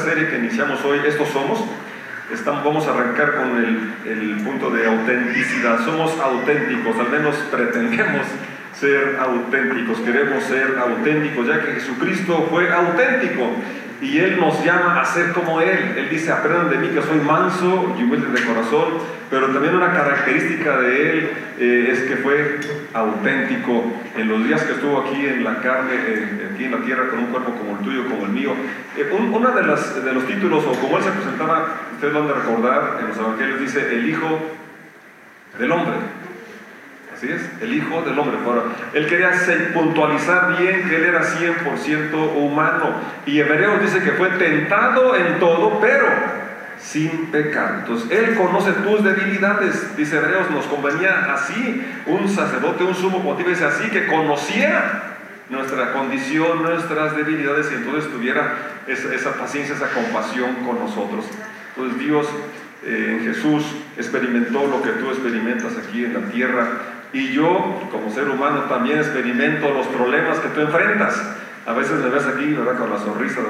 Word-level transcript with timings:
Serie 0.00 0.28
que 0.28 0.38
iniciamos 0.38 0.84
hoy, 0.84 1.00
Estos 1.06 1.28
Somos, 1.28 1.64
estamos, 2.32 2.64
vamos 2.64 2.86
a 2.86 2.90
arrancar 2.90 3.36
con 3.36 3.56
el, 3.56 3.94
el 4.10 4.42
punto 4.42 4.70
de 4.70 4.86
autenticidad. 4.86 5.84
Somos 5.84 6.18
auténticos, 6.20 6.98
al 6.98 7.10
menos 7.10 7.36
pretendemos 7.50 8.26
ser 8.72 9.18
auténticos, 9.20 9.98
queremos 10.00 10.42
ser 10.44 10.78
auténticos, 10.78 11.46
ya 11.46 11.60
que 11.60 11.72
Jesucristo 11.72 12.48
fue 12.50 12.72
auténtico 12.72 13.50
y 14.00 14.18
Él 14.18 14.38
nos 14.40 14.64
llama 14.64 15.00
a 15.00 15.04
ser 15.04 15.32
como 15.32 15.60
Él. 15.60 15.94
Él 15.96 16.08
dice, 16.10 16.32
aprendan 16.32 16.70
de 16.70 16.78
mí 16.78 16.88
que 16.88 17.02
soy 17.02 17.18
manso 17.20 17.94
y 17.98 18.02
humilde 18.02 18.28
de 18.28 18.46
corazón, 18.46 18.94
pero 19.30 19.48
también 19.48 19.76
una 19.76 19.92
característica 19.92 20.78
de 20.78 21.10
Él 21.10 21.30
eh, 21.58 21.88
es 21.92 22.00
que 22.00 22.16
fue 22.16 22.58
auténtico. 22.94 23.84
En 24.16 24.28
los 24.28 24.44
días 24.44 24.62
que 24.62 24.72
estuvo 24.72 25.00
aquí 25.00 25.26
en 25.26 25.44
la 25.44 25.60
carne, 25.60 25.92
aquí 26.54 26.64
en 26.64 26.70
la 26.70 26.78
tierra, 26.78 27.08
con 27.10 27.18
un 27.18 27.26
cuerpo 27.26 27.52
como 27.52 27.78
el 27.78 27.84
tuyo, 27.84 28.08
como 28.08 28.24
el 28.24 28.32
mío, 28.32 28.54
eh, 28.96 29.10
las, 29.66 30.04
de 30.04 30.12
los 30.12 30.26
títulos, 30.26 30.64
o 30.64 30.72
como 30.80 30.96
Él 30.98 31.04
se 31.04 31.10
presentaba, 31.10 31.66
ustedes 31.92 32.12
lo 32.12 32.20
han 32.20 32.28
de 32.28 32.34
recordar, 32.34 32.98
en 33.00 33.08
los 33.08 33.16
evangelios 33.18 33.60
dice, 33.60 33.94
el 33.94 34.08
Hijo 34.08 34.38
del 35.58 35.72
Hombre. 35.72 35.94
Así 37.14 37.30
es, 37.30 37.42
el 37.60 37.74
Hijo 37.74 38.02
del 38.02 38.18
Hombre. 38.18 38.38
él 38.92 39.06
quería 39.06 39.30
puntualizar 39.72 40.56
bien 40.58 40.88
que 40.88 40.96
él 40.96 41.04
era 41.04 41.22
100% 41.22 42.36
humano. 42.36 42.94
Y 43.26 43.38
Hebreos 43.38 43.80
dice 43.80 44.02
que 44.02 44.12
fue 44.12 44.30
tentado 44.30 45.16
en 45.16 45.38
todo, 45.38 45.80
pero 45.80 46.06
sin 46.84 47.26
pecado. 47.26 47.78
Entonces, 47.78 48.10
Él 48.10 48.36
conoce 48.36 48.72
tus 48.72 49.02
debilidades. 49.02 49.96
Dice 49.96 50.16
Hebreos, 50.16 50.50
nos 50.50 50.66
convenía 50.66 51.32
así, 51.32 51.82
un 52.06 52.28
sacerdote, 52.28 52.84
un 52.84 52.94
sumo 52.94 53.22
pontífice, 53.22 53.64
dice 53.64 53.64
así, 53.64 53.90
que 53.90 54.06
conociera 54.06 55.16
nuestra 55.48 55.92
condición, 55.92 56.62
nuestras 56.62 57.16
debilidades 57.16 57.70
y 57.70 57.74
entonces 57.74 58.10
tuviera 58.10 58.54
esa, 58.86 59.14
esa 59.14 59.32
paciencia, 59.34 59.74
esa 59.74 59.88
compasión 59.88 60.54
con 60.66 60.78
nosotros. 60.78 61.26
Entonces 61.74 61.98
Dios 61.98 62.26
eh, 62.84 63.18
en 63.18 63.24
Jesús 63.24 63.64
experimentó 63.96 64.66
lo 64.66 64.82
que 64.82 64.90
tú 64.90 65.08
experimentas 65.08 65.72
aquí 65.76 66.04
en 66.04 66.14
la 66.14 66.20
tierra 66.30 66.68
y 67.12 67.32
yo, 67.32 67.88
como 67.90 68.12
ser 68.12 68.28
humano, 68.28 68.64
también 68.64 68.98
experimento 68.98 69.72
los 69.72 69.86
problemas 69.86 70.38
que 70.38 70.48
tú 70.48 70.60
enfrentas. 70.60 71.14
A 71.66 71.72
veces 71.72 71.98
me 72.00 72.10
ves 72.10 72.26
aquí, 72.26 72.52
¿verdad? 72.52 72.78
Con 72.78 72.90
la 72.90 72.98
sonrisa, 72.98 73.40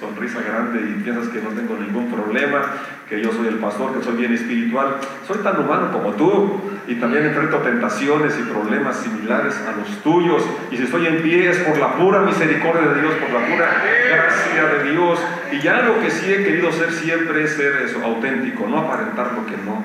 sonrisa 0.00 0.40
grande 0.40 0.80
y 0.80 1.02
piensas 1.02 1.28
que 1.28 1.40
no 1.40 1.50
tengo 1.50 1.76
ningún 1.78 2.10
problema, 2.10 2.60
que 3.08 3.22
yo 3.22 3.32
soy 3.32 3.46
el 3.46 3.56
pastor, 3.56 3.96
que 3.96 4.02
soy 4.02 4.16
bien 4.16 4.34
espiritual. 4.34 4.96
Soy 5.24 5.38
tan 5.38 5.60
humano 5.60 5.92
como 5.92 6.12
tú 6.14 6.60
y 6.88 6.96
también 6.96 7.24
enfrento 7.24 7.58
tentaciones 7.58 8.36
y 8.40 8.42
problemas 8.50 8.96
similares 8.96 9.54
a 9.62 9.78
los 9.78 10.02
tuyos. 10.02 10.44
Y 10.72 10.76
si 10.76 10.82
estoy 10.82 11.06
en 11.06 11.22
pie 11.22 11.48
es 11.50 11.58
por 11.58 11.78
la 11.78 11.94
pura 11.94 12.22
misericordia 12.22 12.88
de 12.92 13.00
Dios, 13.00 13.14
por 13.14 13.30
la 13.30 13.46
pura 13.46 13.68
gracia 14.10 14.64
de 14.64 14.90
Dios. 14.90 15.20
Y 15.52 15.60
ya 15.60 15.82
lo 15.82 16.00
que 16.00 16.10
sí 16.10 16.32
he 16.32 16.42
querido 16.42 16.72
ser 16.72 16.90
siempre 16.90 17.44
es 17.44 17.52
ser 17.52 17.82
eso, 17.84 18.02
auténtico, 18.04 18.66
no 18.66 18.78
aparentar 18.78 19.34
lo 19.34 19.46
que 19.46 19.56
no, 19.56 19.84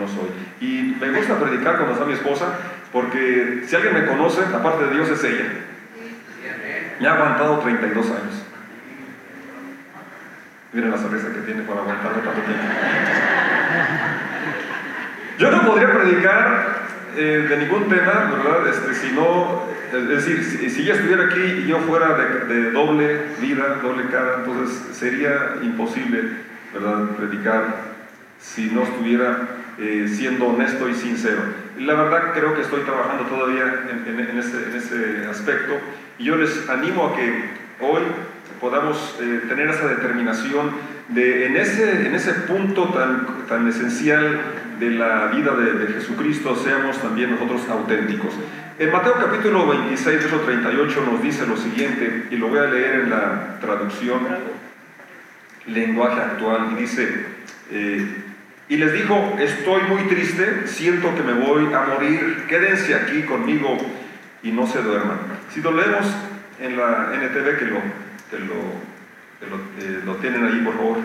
no 0.00 0.08
soy. 0.08 0.30
Y 0.60 0.96
me 0.98 1.10
gusta 1.10 1.38
predicar 1.38 1.76
cuando 1.76 1.92
está 1.92 2.06
mi 2.06 2.14
esposa, 2.14 2.46
porque 2.92 3.62
si 3.66 3.76
alguien 3.76 3.94
me 3.94 4.06
conoce, 4.06 4.40
aparte 4.54 4.86
de 4.86 4.94
Dios 4.94 5.10
es 5.10 5.22
ella. 5.24 5.44
Me 7.00 7.08
ha 7.08 7.14
aguantado 7.14 7.58
32 7.58 8.06
años. 8.06 8.42
Miren 10.72 10.90
la 10.90 10.98
sonrisa 10.98 11.28
que 11.32 11.40
tiene 11.40 11.62
para 11.62 11.80
aguantarlo 11.80 12.18
tanto 12.18 12.40
tiempo. 12.40 12.64
Yo 15.38 15.50
no 15.50 15.66
podría 15.66 15.92
predicar 15.92 16.84
eh, 17.16 17.46
de 17.48 17.56
ningún 17.58 17.88
tema, 17.88 18.30
¿verdad? 18.32 18.68
Este, 18.68 18.94
si 18.94 19.12
no, 19.12 19.64
es 19.92 20.08
decir, 20.08 20.44
si, 20.44 20.70
si 20.70 20.82
ella 20.82 20.94
estuviera 20.94 21.26
aquí 21.26 21.40
y 21.40 21.66
yo 21.66 21.78
fuera 21.80 22.14
de, 22.14 22.54
de, 22.54 22.70
doble 22.72 23.22
vida, 23.40 23.80
doble 23.82 24.08
cara, 24.10 24.36
entonces 24.38 24.96
sería 24.96 25.56
imposible, 25.62 26.22
¿verdad? 26.72 27.10
Predicar 27.16 27.94
si 28.38 28.70
no 28.70 28.82
estuviera 28.82 29.48
eh, 29.78 30.06
siendo 30.08 30.46
honesto 30.46 30.88
y 30.88 30.94
sincero. 30.94 31.42
La 31.78 31.94
verdad 31.94 32.32
creo 32.32 32.54
que 32.54 32.60
estoy 32.60 32.82
trabajando 32.82 33.24
todavía 33.24 33.64
en, 34.06 34.38
ese, 34.38 35.26
aspecto 35.28 35.80
y 36.18 36.24
yo 36.24 36.36
les 36.36 36.68
animo 36.68 37.06
a 37.06 37.16
que 37.16 37.44
hoy 37.80 38.02
podamos 38.60 39.16
eh, 39.20 39.42
tener 39.48 39.68
esa 39.68 39.88
determinación 39.88 40.70
de 41.08 41.46
en 41.46 41.56
ese, 41.56 42.06
en 42.06 42.14
ese 42.14 42.32
punto 42.32 42.88
tan, 42.88 43.46
tan 43.46 43.68
esencial 43.68 44.40
de 44.78 44.90
la 44.90 45.26
vida 45.26 45.54
de, 45.54 45.92
Jesucristo 45.92 46.56
seamos 46.56 46.98
también 46.98 47.30
nosotros 47.30 47.62
auténticos. 47.68 48.32
En 48.78 48.90
Mateo 48.90 49.14
capítulo 49.14 49.68
26, 49.68 50.18
verso 50.18 50.40
38 50.40 51.06
nos 51.10 51.22
dice 51.22 51.46
lo 51.46 51.56
siguiente, 51.56 52.26
y 52.30 52.36
lo 52.36 52.48
voy 52.48 52.58
a 52.58 52.66
leer 52.66 53.00
en 53.02 53.10
la 53.10 53.58
traducción 53.60 54.20
lenguaje 55.66 56.20
actual, 56.20 56.70
y 56.72 56.80
dice, 56.80 57.26
eh, 57.70 58.24
y 58.68 58.76
les 58.76 58.92
dijo, 58.92 59.36
estoy 59.38 59.82
muy 59.82 60.02
triste, 60.04 60.66
siento 60.66 61.14
que 61.14 61.22
me 61.22 61.34
voy 61.34 61.72
a 61.72 61.84
morir, 61.94 62.44
quédense 62.48 62.94
aquí 62.94 63.22
conmigo 63.22 63.76
y 64.44 64.52
no 64.52 64.66
se 64.66 64.82
duerman. 64.82 65.18
Si 65.52 65.60
lo 65.60 65.72
leemos 65.72 66.06
en 66.60 66.76
la 66.76 67.10
NTV, 67.14 67.58
que 67.58 67.64
lo, 67.64 67.80
que 68.30 68.38
lo, 68.38 69.56
eh, 69.80 70.02
lo, 70.04 70.14
tienen 70.16 70.44
ahí 70.44 70.60
por 70.60 70.76
favor, 70.76 70.98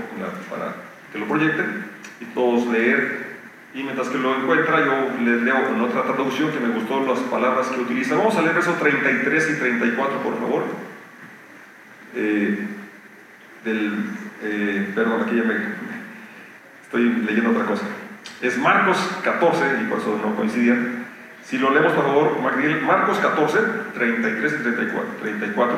para 0.49 0.75
que 1.11 1.17
lo 1.17 1.25
proyecten 1.25 1.85
y 2.19 2.25
todos 2.25 2.67
leer. 2.67 3.29
Y 3.73 3.83
mientras 3.83 4.09
que 4.09 4.17
lo 4.17 4.35
encuentra, 4.35 4.83
yo 4.83 5.09
les 5.23 5.41
leo 5.41 5.69
en 5.69 5.81
otra 5.81 6.03
traducción 6.03 6.51
que 6.51 6.59
me 6.59 6.73
gustó 6.73 7.05
las 7.05 7.19
palabras 7.19 7.67
que 7.67 7.79
utiliza. 7.79 8.15
Vamos 8.15 8.35
a 8.35 8.41
leer 8.41 8.57
esos 8.57 8.77
33 8.77 9.49
y 9.51 9.59
34, 9.59 10.19
por 10.19 10.39
favor. 10.39 10.63
Eh, 12.15 12.67
del, 13.63 14.05
eh, 14.41 14.91
perdón, 14.95 15.21
aquí 15.21 15.35
ya 15.35 15.43
me, 15.43 15.55
Estoy 16.83 17.03
leyendo 17.03 17.51
otra 17.51 17.65
cosa. 17.65 17.83
Es 18.41 18.57
Marcos 18.57 18.97
14, 19.23 19.83
y 19.83 19.85
por 19.85 19.99
eso 19.99 20.19
no 20.25 20.35
coincidían. 20.35 20.98
Si 21.49 21.57
lo 21.57 21.71
leemos, 21.71 21.93
por 21.93 22.05
favor, 22.05 22.39
Marcos 22.85 23.17
14, 23.17 23.59
33 23.95 24.53
y 24.53 24.63
34, 24.63 25.09
34 25.21 25.77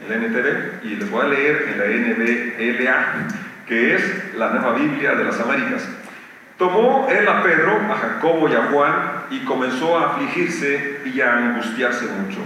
en 0.00 0.08
la 0.08 0.26
NTV, 0.26 0.84
y 0.84 0.96
les 0.96 1.10
voy 1.10 1.24
a 1.24 1.28
leer 1.28 1.68
en 1.68 1.78
la 1.78 1.86
NBLA, 1.86 3.28
que 3.66 3.94
es 3.94 4.34
la 4.36 4.50
nueva 4.50 4.74
Biblia 4.74 5.14
de 5.14 5.24
las 5.24 5.40
Américas. 5.40 5.88
Tomó 6.58 7.08
él 7.10 7.26
a 7.26 7.42
Pedro, 7.42 7.80
a 7.90 7.96
Jacobo 7.96 8.48
y 8.48 8.54
a 8.54 8.66
Juan, 8.70 8.92
y 9.30 9.40
comenzó 9.44 9.98
a 9.98 10.12
afligirse 10.12 11.00
y 11.06 11.20
a 11.22 11.38
angustiarse 11.38 12.04
mucho. 12.06 12.40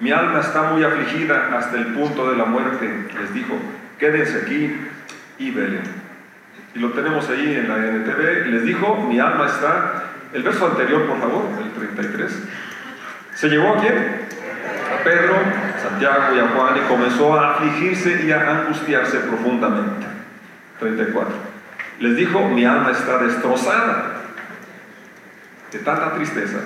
Mi 0.00 0.12
alma 0.12 0.40
está 0.40 0.62
muy 0.72 0.82
afligida 0.82 1.50
hasta 1.54 1.76
el 1.76 1.88
punto 1.88 2.30
de 2.30 2.38
la 2.38 2.46
muerte, 2.46 2.90
les 3.20 3.34
dijo, 3.34 3.54
quédense 3.98 4.38
aquí 4.38 4.74
y 5.38 5.50
velen 5.50 6.02
y 6.74 6.78
lo 6.78 6.90
tenemos 6.92 7.28
ahí 7.28 7.54
en 7.54 7.68
la 7.68 7.76
NTV, 7.76 8.46
les 8.46 8.64
dijo, 8.64 8.96
mi 9.08 9.18
alma 9.18 9.46
está, 9.46 10.04
el 10.32 10.42
verso 10.42 10.66
anterior 10.66 11.06
por 11.06 11.18
favor, 11.18 11.44
el 11.62 11.72
33, 11.72 12.32
se 13.34 13.48
llevó 13.48 13.74
a 13.74 13.80
quién? 13.80 14.26
A 14.94 15.04
Pedro, 15.04 15.34
Santiago 15.82 16.34
y 16.34 16.38
a 16.38 16.48
Juan 16.48 16.76
y 16.76 16.80
comenzó 16.88 17.34
a 17.38 17.54
afligirse 17.54 18.24
y 18.24 18.30
a 18.30 18.60
angustiarse 18.60 19.18
profundamente. 19.20 20.06
34. 20.78 21.34
Les 22.00 22.16
dijo, 22.16 22.48
mi 22.48 22.64
alma 22.64 22.90
está 22.90 23.18
destrozada 23.18 24.22
de 25.70 25.78
tanta 25.78 26.14
tristeza 26.14 26.58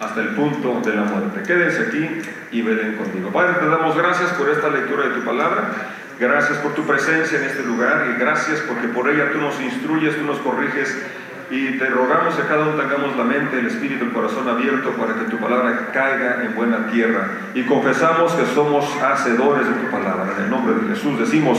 hasta 0.00 0.20
el 0.20 0.28
punto 0.28 0.80
de 0.80 0.94
la 0.94 1.02
muerte. 1.02 1.42
Quédense 1.42 1.88
aquí 1.88 2.22
y 2.52 2.62
velen 2.62 2.96
conmigo. 2.96 3.30
Padre, 3.30 3.54
te 3.60 3.66
damos 3.66 3.96
gracias 3.96 4.30
por 4.32 4.48
esta 4.48 4.68
lectura 4.68 5.08
de 5.08 5.14
tu 5.16 5.24
palabra. 5.24 5.70
Gracias 6.18 6.58
por 6.58 6.74
tu 6.74 6.86
presencia 6.86 7.38
en 7.38 7.44
este 7.44 7.62
lugar 7.62 8.06
y 8.14 8.20
gracias 8.20 8.60
porque 8.60 8.88
por 8.88 9.08
ella 9.08 9.32
tú 9.32 9.38
nos 9.38 9.60
instruyes, 9.60 10.16
tú 10.16 10.24
nos 10.24 10.38
corriges 10.38 11.02
y 11.50 11.78
te 11.78 11.86
rogamos 11.86 12.36
que 12.36 12.42
cada 12.42 12.62
uno 12.62 12.80
tengamos 12.80 13.16
la 13.16 13.24
mente, 13.24 13.58
el 13.58 13.66
espíritu, 13.66 14.04
el 14.04 14.12
corazón 14.12 14.48
abierto 14.48 14.90
para 14.92 15.14
que 15.14 15.24
tu 15.24 15.36
palabra 15.38 15.90
caiga 15.92 16.44
en 16.44 16.54
buena 16.54 16.88
tierra. 16.90 17.28
Y 17.54 17.64
confesamos 17.64 18.32
que 18.34 18.46
somos 18.46 18.86
hacedores 19.02 19.66
de 19.66 19.74
tu 19.74 19.90
palabra. 19.90 20.32
En 20.36 20.44
el 20.44 20.50
nombre 20.50 20.74
de 20.76 20.94
Jesús 20.94 21.18
decimos 21.18 21.58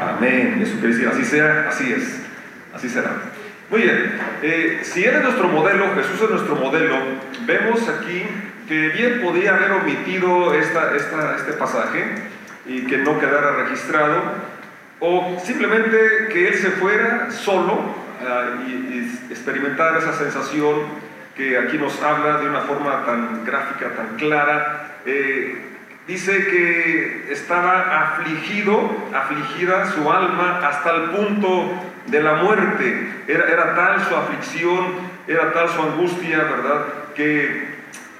amén. 0.00 0.56
Jesucristo, 0.58 1.08
así 1.10 1.24
sea, 1.24 1.66
así 1.68 1.92
es, 1.92 2.20
así 2.74 2.90
será. 2.90 3.10
Muy 3.70 3.80
bien, 3.80 4.20
eh, 4.42 4.80
si 4.82 5.02
eres 5.02 5.22
nuestro 5.22 5.48
modelo, 5.48 5.86
Jesús 5.94 6.20
es 6.22 6.30
nuestro 6.30 6.56
modelo, 6.56 6.96
vemos 7.46 7.88
aquí 7.88 8.22
que 8.68 8.88
bien 8.90 9.22
podía 9.22 9.54
haber 9.54 9.72
omitido 9.72 10.52
esta, 10.52 10.94
esta, 10.94 11.36
este 11.36 11.54
pasaje 11.54 12.04
y 12.66 12.82
que 12.86 12.98
no 12.98 13.18
quedara 13.18 13.52
registrado, 13.62 14.22
o 15.00 15.40
simplemente 15.42 16.28
que 16.30 16.48
él 16.48 16.54
se 16.54 16.70
fuera 16.72 17.30
solo 17.30 18.03
ah, 18.20 18.64
y, 18.66 19.30
experimentar 19.30 19.96
esa 19.96 20.12
sensación 20.12 20.74
que 21.36 21.58
aquí 21.58 21.78
nos 21.78 22.00
habla 22.02 22.38
de 22.38 22.48
una 22.48 22.60
forma 22.60 23.04
tan 23.04 23.44
gráfica, 23.44 23.90
tan 23.96 24.16
clara. 24.16 24.98
Eh, 25.04 25.62
dice 26.06 26.46
que 26.46 27.32
estaba 27.32 28.02
afligido, 28.02 29.08
afligida 29.12 29.86
su 29.92 30.10
alma 30.10 30.60
hasta 30.66 30.94
el 30.94 31.02
punto 31.10 31.72
de 32.06 32.22
la 32.22 32.34
muerte. 32.34 33.24
Era, 33.26 33.48
era 33.48 33.74
tal 33.74 34.04
su 34.04 34.14
aflicción, 34.14 35.14
era 35.26 35.52
tal 35.52 35.68
su 35.68 35.82
angustia, 35.82 36.38
¿verdad? 36.38 36.84
Que 37.16 37.74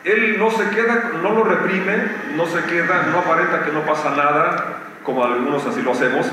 él 0.04 0.38
no 0.38 0.50
se 0.50 0.68
queda, 0.70 1.12
no 1.22 1.32
lo 1.32 1.44
reprime, 1.44 1.96
no 2.36 2.46
se 2.46 2.62
queda, 2.64 3.08
no 3.10 3.20
aparenta 3.20 3.64
que 3.64 3.72
no 3.72 3.82
pasa 3.82 4.10
nada, 4.10 4.78
como 5.02 5.24
algunos 5.24 5.64
así 5.66 5.82
lo 5.82 5.92
hacemos. 5.92 6.30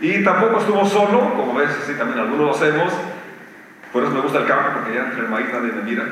Y 0.00 0.22
tampoco 0.22 0.58
estuvo 0.58 0.84
solo, 0.84 1.34
como 1.34 1.54
ves, 1.54 1.70
así 1.82 1.94
también 1.94 2.20
algunos 2.20 2.46
lo 2.46 2.50
hacemos. 2.52 2.92
Por 3.92 4.02
eso 4.02 4.12
me 4.12 4.20
gusta 4.20 4.38
el 4.40 4.46
campo, 4.46 4.70
porque 4.74 4.94
ya 4.94 5.04
entre 5.06 5.20
el 5.20 5.28
maíz 5.28 5.46
nadie 5.52 5.72
me 5.72 5.82
mira. 5.82 6.04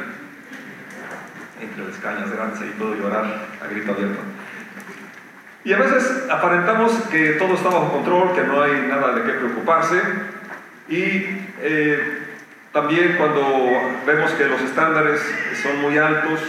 Entre 1.61 1.85
las 1.85 1.97
cañas 1.99 2.31
grandes 2.31 2.61
ahí 2.61 2.75
puedo 2.79 2.95
llorar 2.95 3.25
a 3.63 3.67
grito 3.69 3.93
abierto. 3.93 4.21
Y 5.65 5.73
a 5.73 5.79
veces 5.79 6.29
aparentamos 6.31 6.93
que 7.11 7.33
todo 7.33 7.55
está 7.55 7.69
bajo 7.69 7.93
control, 7.93 8.35
que 8.35 8.45
no 8.45 8.63
hay 8.63 8.87
nada 8.89 9.15
de 9.15 9.23
qué 9.23 9.39
preocuparse. 9.39 10.01
Y 10.89 11.27
eh, 11.61 12.23
también 12.73 13.17
cuando 13.17 13.41
vemos 14.07 14.33
que 14.33 14.47
los 14.47 14.61
estándares 14.61 15.21
son 15.63 15.81
muy 15.81 15.97
altos, 15.97 16.41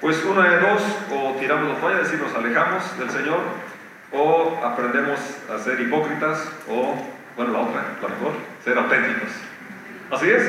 pues 0.00 0.24
una 0.24 0.48
de 0.48 0.60
dos, 0.60 0.82
o 1.12 1.36
tiramos 1.40 1.74
la 1.74 1.80
toalla, 1.80 2.00
es 2.00 2.10
decir, 2.10 2.20
nos 2.20 2.34
alejamos 2.34 2.98
del 2.98 3.10
Señor, 3.10 3.40
o 4.16 4.60
aprendemos 4.64 5.18
a 5.52 5.58
ser 5.58 5.80
hipócritas, 5.80 6.50
o, 6.68 6.94
bueno, 7.36 7.52
la 7.52 7.58
otra, 7.60 7.82
la 8.02 8.08
mejor, 8.08 8.32
ser 8.64 8.78
auténticos. 8.78 9.30
Así 10.10 10.30
es. 10.30 10.42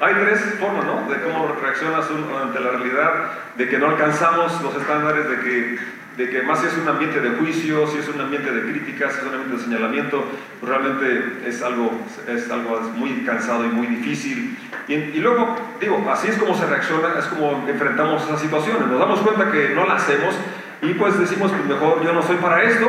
Hay 0.00 0.14
tres 0.14 0.40
formas, 0.60 0.84
¿no? 0.84 1.10
De 1.10 1.20
cómo 1.22 1.48
reaccionas 1.60 2.06
ante 2.42 2.60
la 2.60 2.70
realidad, 2.70 3.12
de 3.56 3.68
que 3.68 3.78
no 3.78 3.88
alcanzamos 3.88 4.62
los 4.62 4.76
estándares, 4.76 5.28
de 5.28 5.40
que 5.40 5.78
de 6.18 6.28
que 6.28 6.42
más 6.42 6.58
si 6.58 6.66
es 6.66 6.76
un 6.76 6.88
ambiente 6.88 7.20
de 7.20 7.30
juicio, 7.38 7.86
si 7.86 7.98
es 7.98 8.08
un 8.08 8.20
ambiente 8.20 8.50
de 8.50 8.62
críticas, 8.62 9.12
si 9.12 9.20
es 9.20 9.24
un 9.24 9.34
ambiente 9.34 9.56
de 9.56 9.62
señalamiento, 9.62 10.24
realmente 10.60 11.38
es 11.46 11.62
algo, 11.62 11.92
es 12.26 12.50
algo 12.50 12.80
muy 12.96 13.22
cansado 13.24 13.64
y 13.64 13.68
muy 13.68 13.86
difícil. 13.86 14.58
Y, 14.88 14.94
y, 14.94 15.20
luego, 15.20 15.56
digo, 15.80 16.04
así 16.10 16.26
es 16.26 16.36
como 16.36 16.56
se 16.56 16.66
reacciona, 16.66 17.16
es 17.20 17.26
como 17.26 17.64
enfrentamos 17.68 18.24
esas 18.24 18.40
situaciones. 18.40 18.88
Nos 18.88 18.98
damos 18.98 19.20
cuenta 19.20 19.52
que 19.52 19.68
no 19.76 19.86
la 19.86 19.94
hacemos 19.94 20.34
y 20.82 20.94
pues 20.94 21.18
decimos, 21.18 21.50
pues 21.52 21.64
mejor 21.64 22.04
yo 22.04 22.12
no 22.12 22.22
soy 22.22 22.36
para 22.36 22.62
esto, 22.62 22.88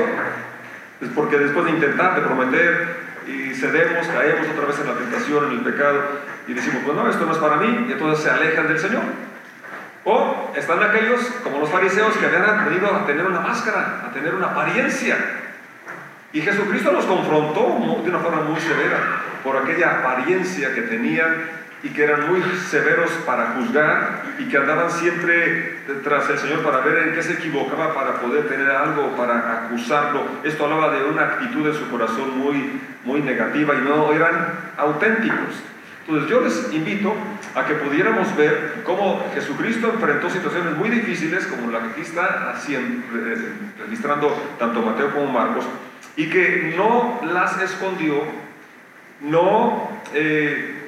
es 1.01 1.09
porque 1.15 1.37
después 1.37 1.65
de 1.65 1.71
intentar, 1.71 2.15
de 2.15 2.21
prometer, 2.21 3.09
y 3.27 3.53
cedemos, 3.53 4.07
caemos 4.07 4.47
otra 4.49 4.65
vez 4.65 4.79
en 4.79 4.87
la 4.87 4.93
tentación, 4.93 5.45
en 5.45 5.51
el 5.59 5.63
pecado, 5.63 6.01
y 6.47 6.53
decimos, 6.53 6.81
pues 6.85 6.95
no, 6.95 7.09
esto 7.09 7.25
no 7.25 7.31
es 7.31 7.37
para 7.37 7.57
mí, 7.57 7.85
y 7.87 7.91
entonces 7.91 8.23
se 8.23 8.29
alejan 8.29 8.67
del 8.67 8.79
Señor. 8.79 9.03
O 10.05 10.51
están 10.55 10.81
aquellos, 10.81 11.21
como 11.43 11.59
los 11.59 11.69
fariseos, 11.69 12.15
que 12.17 12.25
habían 12.25 12.65
venido 12.65 12.93
a 12.93 13.05
tener 13.05 13.25
una 13.25 13.41
máscara, 13.41 14.03
a 14.07 14.11
tener 14.11 14.33
una 14.33 14.47
apariencia. 14.47 15.17
Y 16.31 16.41
Jesucristo 16.41 16.91
los 16.91 17.05
confrontó 17.05 18.01
de 18.03 18.09
una 18.09 18.19
forma 18.19 18.41
muy 18.41 18.59
severa 18.59 18.97
por 19.43 19.57
aquella 19.57 19.99
apariencia 19.99 20.73
que 20.73 20.83
tenían 20.83 21.59
y 21.81 21.89
que 21.89 22.03
eran 22.03 22.29
muy 22.29 22.41
severos 22.69 23.09
para 23.25 23.53
juzgar 23.53 24.23
y 24.37 24.45
que 24.45 24.57
andaban 24.57 24.91
siempre 24.91 25.79
tras 26.03 26.29
el 26.29 26.37
Señor 26.37 26.59
para 26.61 26.79
ver 26.81 27.07
en 27.07 27.13
qué 27.13 27.23
se 27.23 27.33
equivocaba 27.33 27.93
para 27.93 28.19
poder 28.19 28.47
tener 28.47 28.69
algo, 28.69 29.15
para 29.15 29.65
acusarlo. 29.65 30.23
Esto 30.43 30.65
hablaba 30.65 30.93
de 30.93 31.05
una 31.05 31.23
actitud 31.23 31.67
en 31.67 31.73
su 31.73 31.89
corazón 31.89 32.37
muy, 32.37 32.81
muy 33.05 33.21
negativa 33.21 33.75
y 33.75 33.81
no 33.81 34.11
eran 34.11 34.59
auténticos. 34.77 35.63
Entonces 36.01 36.29
yo 36.29 36.41
les 36.41 36.73
invito 36.73 37.13
a 37.55 37.65
que 37.65 37.75
pudiéramos 37.75 38.35
ver 38.35 38.81
cómo 38.83 39.23
Jesucristo 39.33 39.91
enfrentó 39.93 40.29
situaciones 40.29 40.75
muy 40.75 40.89
difíciles, 40.89 41.45
como 41.45 41.71
la 41.71 41.79
que 41.79 41.87
aquí 41.91 42.01
está 42.01 42.49
haciendo, 42.49 43.05
registrando 43.79 44.35
tanto 44.57 44.81
Mateo 44.81 45.13
como 45.13 45.31
Marcos, 45.31 45.65
y 46.15 46.29
que 46.29 46.73
no 46.75 47.21
las 47.31 47.61
escondió, 47.61 48.23
no 49.21 50.01
eh, 50.13 50.78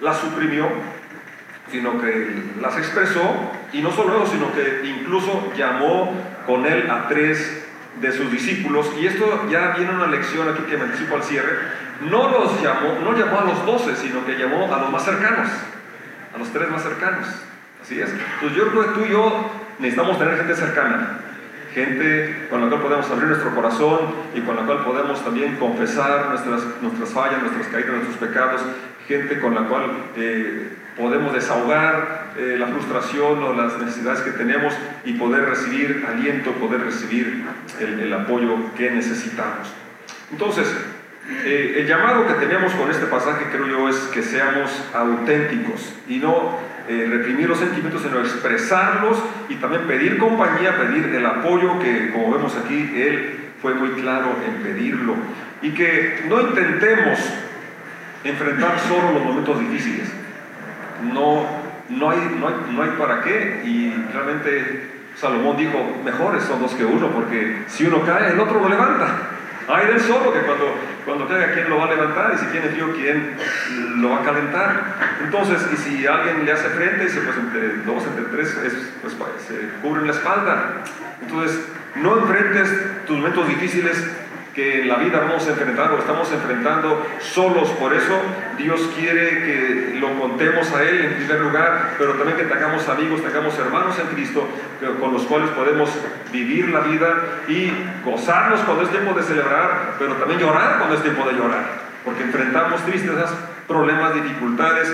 las 0.00 0.18
suprimió, 0.18 0.66
sino 1.70 2.00
que 2.00 2.42
las 2.60 2.76
expresó, 2.76 3.52
y 3.72 3.80
no 3.82 3.90
solo 3.92 4.22
eso, 4.22 4.32
sino 4.32 4.52
que 4.52 4.82
incluso 4.84 5.52
llamó 5.56 6.12
con 6.46 6.66
él 6.66 6.90
a 6.90 7.08
tres 7.08 7.66
de 8.00 8.12
sus 8.12 8.30
discípulos, 8.30 8.90
y 9.00 9.06
esto 9.06 9.48
ya 9.50 9.74
viene 9.76 9.94
una 9.94 10.06
lección 10.06 10.48
aquí 10.48 10.62
que 10.62 10.76
me 10.76 10.84
anticipo 10.84 11.16
al 11.16 11.22
cierre, 11.22 11.58
no 12.08 12.30
los 12.30 12.62
llamó, 12.62 12.98
no 13.02 13.16
llamó 13.16 13.40
a 13.40 13.44
los 13.44 13.66
doce, 13.66 13.94
sino 13.94 14.24
que 14.24 14.36
llamó 14.36 14.74
a 14.74 14.78
los 14.80 14.90
más 14.90 15.04
cercanos, 15.04 15.48
a 16.34 16.38
los 16.38 16.50
tres 16.52 16.70
más 16.70 16.82
cercanos. 16.82 17.26
Así 17.82 18.00
es. 18.00 18.10
Entonces 18.10 18.56
yo 18.56 18.70
creo 18.70 18.82
que 18.82 19.00
tú 19.00 19.06
y 19.06 19.10
yo 19.10 19.50
necesitamos 19.78 20.18
tener 20.18 20.36
gente 20.36 20.54
cercana, 20.54 21.18
gente 21.72 22.46
con 22.50 22.60
la 22.60 22.68
cual 22.68 22.82
podemos 22.82 23.10
abrir 23.10 23.28
nuestro 23.28 23.54
corazón 23.54 23.98
y 24.34 24.40
con 24.40 24.56
la 24.56 24.62
cual 24.62 24.84
podemos 24.84 25.22
también 25.24 25.56
confesar 25.56 26.28
nuestras, 26.28 26.62
nuestras 26.82 27.10
fallas, 27.10 27.42
nuestras 27.42 27.66
caídas, 27.68 27.92
nuestros 27.92 28.16
pecados, 28.16 28.62
gente 29.10 29.40
con 29.40 29.56
la 29.56 29.62
cual 29.62 29.90
eh, 30.16 30.68
podemos 30.96 31.34
desahogar 31.34 32.30
eh, 32.38 32.54
la 32.56 32.68
frustración 32.68 33.42
o 33.42 33.54
las 33.54 33.76
necesidades 33.78 34.20
que 34.20 34.30
tenemos 34.30 34.72
y 35.04 35.14
poder 35.14 35.46
recibir 35.46 36.06
aliento, 36.08 36.52
poder 36.52 36.82
recibir 36.82 37.44
el, 37.80 38.12
apoyo 38.12 38.72
que 38.76 38.92
necesitamos. 38.92 39.74
Entonces, 40.30 40.72
eh, 41.44 41.74
el 41.78 41.88
llamado 41.88 42.24
que 42.28 42.34
tenemos 42.34 42.72
con 42.74 42.88
este 42.88 43.06
pasaje, 43.06 43.46
creo 43.50 43.66
yo, 43.66 43.88
es 43.88 43.96
que 44.12 44.22
seamos 44.22 44.70
auténticos 44.94 45.92
y 46.08 46.18
no 46.18 46.70
reprimir 46.88 47.48
los 47.48 47.60
sentimientos, 47.60 48.02
sino 48.02 48.18
expresarlos 48.18 49.16
y 49.48 49.54
también 49.56 49.82
pedir 49.82 50.18
compañía, 50.18 50.76
pedir 50.76 51.14
el 51.14 51.24
apoyo, 51.24 51.78
que 51.78 52.10
como 52.10 52.32
vemos 52.32 52.56
aquí, 52.56 52.92
Él 52.96 53.50
fue 53.62 53.74
muy 53.74 53.90
claro 53.90 54.34
en 54.44 54.60
pedirlo. 54.60 55.14
Y 55.62 55.70
que 55.70 56.24
no 56.28 56.40
intentemos 56.40 57.20
enfrentar 58.24 58.78
solo 58.80 59.12
los 59.12 59.24
momentos 59.24 59.60
difíciles. 59.60 60.10
No, 61.12 61.46
no, 61.88 62.10
hay, 62.10 62.18
no, 62.38 62.82
hay, 62.82 62.90
para 62.98 63.22
qué. 63.22 63.62
Y 63.64 63.94
realmente 64.12 64.90
Salomón 65.16 65.56
dijo, 65.56 66.00
mejores 66.04 66.44
son 66.44 66.60
dos 66.60 66.74
que 66.74 66.84
uno, 66.84 67.08
porque 67.08 67.62
si 67.68 67.86
uno 67.86 68.04
cae, 68.04 68.32
el 68.32 68.40
otro 68.40 68.60
lo 68.60 68.68
levanta. 68.68 69.06
Hay 69.68 69.86
del 69.86 70.00
solo 70.00 70.32
que 70.32 70.40
cuando, 70.40 70.74
cuando 71.04 71.28
caiga, 71.28 71.52
¿quién 71.52 71.70
lo 71.70 71.78
va 71.78 71.84
a 71.84 71.90
levantar? 71.90 72.32
Y 72.34 72.38
si 72.38 72.46
tiene 72.46 72.70
frío, 72.70 72.92
¿quién 72.92 73.36
lo 74.00 74.10
va 74.10 74.16
a 74.16 74.24
calentar? 74.24 74.96
Entonces, 75.22 75.64
y 75.72 75.76
si 75.76 76.06
alguien 76.08 76.44
le 76.44 76.50
hace 76.50 76.70
frente, 76.70 77.04
dice, 77.04 77.20
pues 77.20 77.36
entre 77.36 77.76
dos, 77.84 78.04
entre 78.04 78.24
tres, 78.24 78.58
pues, 79.00 79.14
se 79.46 79.68
cubren 79.80 80.08
la 80.08 80.12
espalda. 80.12 80.82
Entonces, 81.22 81.60
no 81.94 82.18
enfrentes 82.18 83.06
tus 83.06 83.18
momentos 83.18 83.46
difíciles 83.46 84.10
que 84.54 84.82
en 84.82 84.88
la 84.88 84.96
vida 84.96 85.20
vamos 85.20 85.46
a 85.46 85.50
enfrentar 85.50 85.92
o 85.92 85.98
estamos 85.98 86.30
enfrentando 86.32 87.06
solos. 87.20 87.68
Por 87.70 87.94
eso 87.94 88.20
Dios 88.58 88.80
quiere 88.96 89.28
que 89.44 89.98
lo 90.00 90.18
contemos 90.18 90.70
a 90.72 90.82
Él 90.82 91.04
en 91.04 91.14
primer 91.14 91.40
lugar, 91.40 91.94
pero 91.98 92.14
también 92.14 92.36
que 92.36 92.44
tengamos 92.44 92.88
amigos, 92.88 93.22
tengamos 93.22 93.58
hermanos 93.58 93.98
en 93.98 94.06
Cristo 94.14 94.48
con 94.98 95.12
los 95.12 95.22
cuales 95.24 95.50
podemos 95.50 95.90
vivir 96.32 96.68
la 96.68 96.80
vida 96.80 97.14
y 97.48 97.72
gozarnos 98.04 98.60
cuando 98.60 98.84
es 98.84 98.90
tiempo 98.90 99.12
de 99.14 99.22
celebrar, 99.22 99.94
pero 99.98 100.14
también 100.14 100.40
llorar 100.40 100.78
cuando 100.78 100.96
es 100.96 101.02
tiempo 101.02 101.24
de 101.26 101.34
llorar. 101.34 101.90
Porque 102.04 102.22
enfrentamos 102.22 102.84
tristezas, 102.84 103.34
problemas, 103.68 104.14
dificultades, 104.14 104.90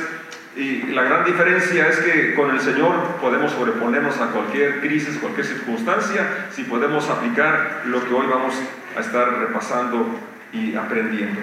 y 0.57 0.85
la 0.87 1.03
gran 1.03 1.25
diferencia 1.27 1.87
es 1.87 1.99
que 1.99 2.35
con 2.35 2.51
el 2.51 2.61
Señor 2.61 2.95
podemos 3.21 3.53
sobreponernos 3.53 4.19
a 4.19 4.29
cualquier 4.29 4.81
crisis, 4.81 5.19
cualquier 5.19 5.47
circunstancia, 5.47 6.49
si 6.51 6.65
podemos 6.65 7.11
aplicar 7.11 7.83
lo 7.85 8.03
que 8.03 8.15
hoy 8.15 8.27
vamos 8.27 8.55
a 8.55 8.86
estar 9.01 9.39
repasando 9.39 10.07
y 10.53 10.75
aprendiendo. 10.75 11.41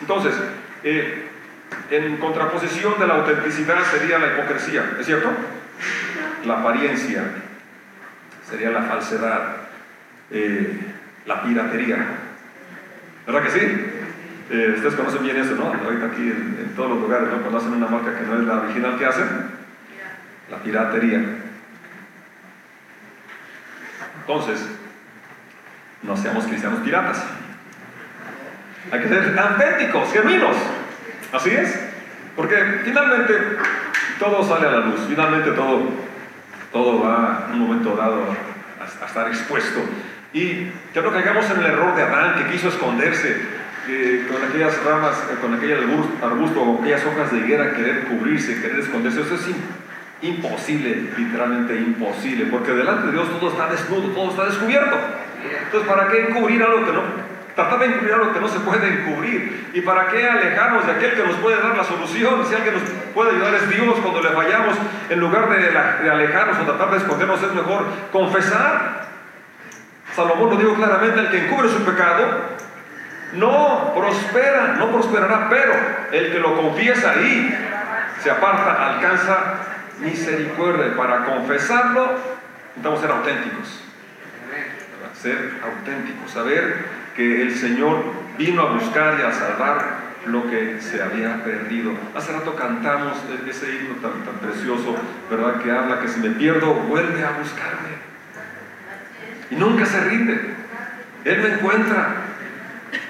Entonces, 0.00 0.34
eh, 0.82 1.28
en 1.90 2.16
contraposición 2.18 2.98
de 2.98 3.06
la 3.06 3.14
autenticidad 3.14 3.82
sería 3.84 4.18
la 4.18 4.34
hipocresía, 4.34 4.96
¿es 4.98 5.06
cierto? 5.06 5.28
La 6.44 6.60
apariencia 6.60 7.24
sería 8.48 8.70
la 8.70 8.82
falsedad, 8.82 9.56
eh, 10.30 10.78
la 11.26 11.42
piratería. 11.42 11.96
¿Verdad 13.26 13.42
que 13.42 13.50
sí? 13.50 13.60
Eh, 14.50 14.72
ustedes 14.76 14.94
conocen 14.94 15.22
bien 15.22 15.36
eso, 15.36 15.54
¿no? 15.54 15.64
Ahorita 15.66 16.06
aquí 16.06 16.22
en, 16.22 16.72
todos 16.74 16.90
los 16.90 17.00
lugares, 17.00 17.28
¿no? 17.28 17.40
Cuando 17.40 17.58
hacen 17.58 17.72
una 17.72 17.88
marca 17.88 18.18
que 18.18 18.24
no 18.24 18.38
es 18.38 18.46
la 18.46 18.60
original, 18.60 18.96
¿qué 18.98 19.04
hacen? 19.04 19.26
La 20.50 20.58
piratería. 20.58 21.22
Entonces, 24.20 24.77
no 26.02 26.16
seamos 26.16 26.44
cristianos 26.44 26.80
piratas. 26.80 27.24
Hay 28.90 29.00
que 29.00 29.08
ser 29.08 29.38
auténticos, 29.38 30.12
genuinos. 30.12 30.56
Así 31.32 31.50
es. 31.50 31.78
Porque 32.36 32.82
finalmente 32.84 33.34
todo 34.18 34.42
sale 34.46 34.68
a 34.68 34.70
la 34.70 34.78
luz. 34.86 35.00
Finalmente 35.08 35.50
todo, 35.52 35.90
todo 36.72 37.02
va 37.02 37.48
en 37.48 37.60
un 37.60 37.68
momento 37.68 37.96
dado 37.96 38.34
a, 38.80 39.06
estar 39.06 39.28
expuesto. 39.28 39.80
Y 40.32 40.70
que 40.94 41.02
no 41.02 41.12
caigamos 41.12 41.50
en 41.50 41.60
el 41.60 41.66
error 41.66 41.94
de 41.96 42.02
Adán 42.02 42.36
que 42.36 42.52
quiso 42.52 42.68
esconderse 42.68 43.58
con 44.30 44.42
aquellas 44.46 44.84
ramas, 44.84 45.16
eh, 45.30 45.36
con 45.40 45.54
aquel 45.54 45.72
arbusto 46.22 46.60
o 46.62 46.80
aquellas 46.80 47.06
hojas 47.06 47.32
de 47.32 47.38
higuera 47.38 47.72
querer 47.72 48.04
cubrirse, 48.04 48.60
querer 48.60 48.80
esconderse. 48.80 49.22
Eso 49.22 49.34
es 49.34 49.48
imposible, 50.20 51.10
literalmente 51.16 51.74
imposible, 51.76 52.46
porque 52.46 52.72
delante 52.72 53.06
de 53.06 53.12
Dios 53.12 53.28
todo 53.38 53.50
está 53.50 53.68
desnudo, 53.68 54.08
todo 54.08 54.30
está 54.30 54.44
descubierto. 54.44 54.96
Entonces, 55.44 55.88
¿para 55.88 56.08
qué 56.08 56.28
encubrir 56.28 56.62
algo 56.62 56.84
que 56.84 56.92
no? 56.92 57.02
Tratar 57.54 57.78
de 57.80 57.86
encubrir 57.86 58.14
algo 58.14 58.32
que 58.32 58.40
no 58.40 58.48
se 58.48 58.60
puede 58.60 58.88
encubrir. 58.88 59.70
¿Y 59.74 59.80
para 59.80 60.08
qué 60.08 60.28
alejarnos 60.28 60.86
de 60.86 60.92
aquel 60.92 61.14
que 61.14 61.24
nos 61.24 61.36
puede 61.36 61.60
dar 61.60 61.76
la 61.76 61.84
solución? 61.84 62.44
Si 62.46 62.54
alguien 62.54 62.74
nos 62.74 62.82
puede 63.14 63.32
ayudar 63.32 63.54
es 63.54 63.68
Dios 63.70 63.96
cuando 64.00 64.22
le 64.22 64.30
fallamos. 64.30 64.76
En 65.10 65.20
lugar 65.20 65.48
de, 65.48 66.10
alejarnos 66.10 66.58
o 66.58 66.62
tratar 66.62 66.90
de 66.90 66.96
escondernos, 66.98 67.42
es 67.42 67.52
mejor 67.52 67.84
confesar 68.12 69.08
Salomón 70.18 70.50
lo 70.50 70.56
dijo 70.56 70.74
claramente, 70.74 71.20
el 71.20 71.30
que 71.30 71.46
encubre 71.46 71.68
su 71.68 71.84
pecado 71.84 72.26
no 73.34 73.94
prospera, 73.94 74.74
no 74.76 74.90
prosperará, 74.90 75.48
pero 75.48 75.72
el 76.10 76.32
que 76.32 76.40
lo 76.40 76.56
confiesa 76.56 77.14
y 77.20 77.54
se 78.20 78.28
aparta 78.28 78.94
alcanza 78.94 79.38
misericordia. 80.00 80.96
Para 80.96 81.24
confesarlo, 81.24 82.16
necesitamos 82.74 83.00
ser 83.00 83.10
auténticos. 83.12 83.87
Ser 85.20 85.54
auténticos, 85.64 86.30
saber 86.30 86.76
que 87.16 87.42
el 87.42 87.56
Señor 87.56 88.04
vino 88.38 88.62
a 88.62 88.72
buscar 88.72 89.18
y 89.18 89.22
a 89.22 89.32
salvar 89.32 90.08
lo 90.26 90.48
que 90.48 90.80
se 90.80 91.02
había 91.02 91.42
perdido. 91.42 91.92
Hace 92.14 92.32
rato 92.32 92.54
cantamos 92.54 93.14
ese 93.48 93.66
himno 93.74 93.96
tan, 93.96 94.24
tan 94.24 94.34
precioso, 94.34 94.96
¿verdad? 95.30 95.60
Que 95.60 95.72
habla 95.72 96.00
que 96.00 96.08
si 96.08 96.20
me 96.20 96.30
pierdo, 96.30 96.74
vuelve 96.74 97.24
a 97.24 97.32
buscarme. 97.32 97.98
Y 99.50 99.56
nunca 99.56 99.86
se 99.86 100.00
rinde. 100.00 100.54
Él 101.24 101.42
me 101.42 101.54
encuentra. 101.54 102.24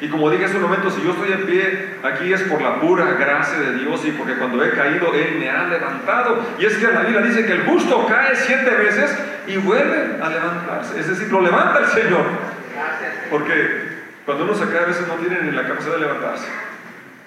Y 0.01 0.09
como 0.09 0.31
dije 0.31 0.45
hace 0.45 0.57
un 0.57 0.63
momento, 0.63 0.91
si 0.91 1.03
yo 1.03 1.11
estoy 1.11 1.33
en 1.33 1.47
pie, 1.47 1.97
aquí 2.03 2.33
es 2.33 2.43
por 2.43 2.63
la 2.63 2.81
pura 2.81 3.13
gracia 3.13 3.59
de 3.59 3.79
Dios 3.79 4.05
y 4.05 4.13
porque 4.13 4.35
cuando 4.35 4.65
he 4.65 4.71
caído, 4.71 5.13
Él 5.15 5.37
me 5.39 5.51
ha 5.51 5.65
levantado. 5.69 6.45
Y 6.59 6.65
es 6.65 6.77
que 6.77 6.91
la 6.91 7.03
Biblia 7.03 7.21
dice 7.23 7.45
que 7.45 7.53
el 7.53 7.65
justo 7.65 8.07
cae 8.07 8.35
siete 8.35 8.71
veces 8.71 9.17
y 9.49 9.57
vuelve 9.57 10.23
a 10.23 10.29
levantarse. 10.29 11.01
Es 11.01 11.09
decir, 11.09 11.33
lo 11.33 11.41
levanta 11.41 11.81
el 11.81 11.87
Señor. 11.87 12.25
Porque 13.31 13.89
cuando 14.25 14.45
uno 14.45 14.55
se 14.55 14.67
cae, 14.67 14.85
a 14.85 14.87
veces 14.87 15.09
no 15.09 15.15
tiene 15.15 15.41
ni 15.43 15.53
la 15.53 15.67
capacidad 15.67 15.95
de 15.95 16.01
levantarse. 16.01 16.47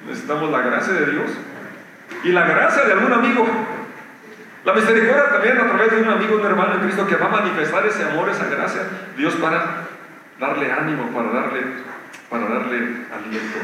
Necesitamos 0.08 0.52
la 0.52 0.62
gracia 0.62 0.94
de 0.94 1.12
Dios 1.12 1.32
y 2.24 2.32
la 2.32 2.46
gracia 2.46 2.84
de 2.84 2.94
algún 2.94 3.12
amigo. 3.12 3.46
La 4.64 4.74
misericordia 4.74 5.32
también 5.32 5.58
a 5.60 5.68
través 5.68 5.92
de 5.92 6.02
un 6.04 6.10
amigo, 6.10 6.36
un 6.36 6.46
hermano 6.46 6.76
en 6.76 6.82
Cristo 6.82 7.08
que 7.08 7.16
va 7.16 7.26
a 7.26 7.42
manifestar 7.42 7.86
ese 7.88 8.04
amor, 8.04 8.30
esa 8.30 8.46
gracia. 8.46 8.82
Dios 9.18 9.34
para 9.36 9.88
darle 10.40 10.72
ánimo, 10.72 11.08
para 11.08 11.32
darle, 11.32 11.62
para 12.30 12.48
darle 12.48 12.78
aliento. 12.78 13.60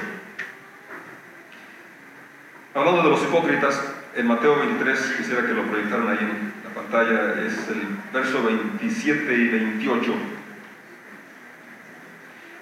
Hablando 2.73 3.03
de 3.03 3.09
los 3.09 3.21
hipócritas, 3.21 3.93
en 4.15 4.25
Mateo 4.25 4.57
23, 4.57 5.13
quisiera 5.17 5.43
que 5.43 5.53
lo 5.53 5.61
proyectaran 5.63 6.09
ahí 6.09 6.53
pantalla, 6.77 7.33
es 7.45 7.67
el 7.69 7.81
verso 8.13 8.43
27 8.43 9.33
y 9.33 9.47
28. 9.49 10.13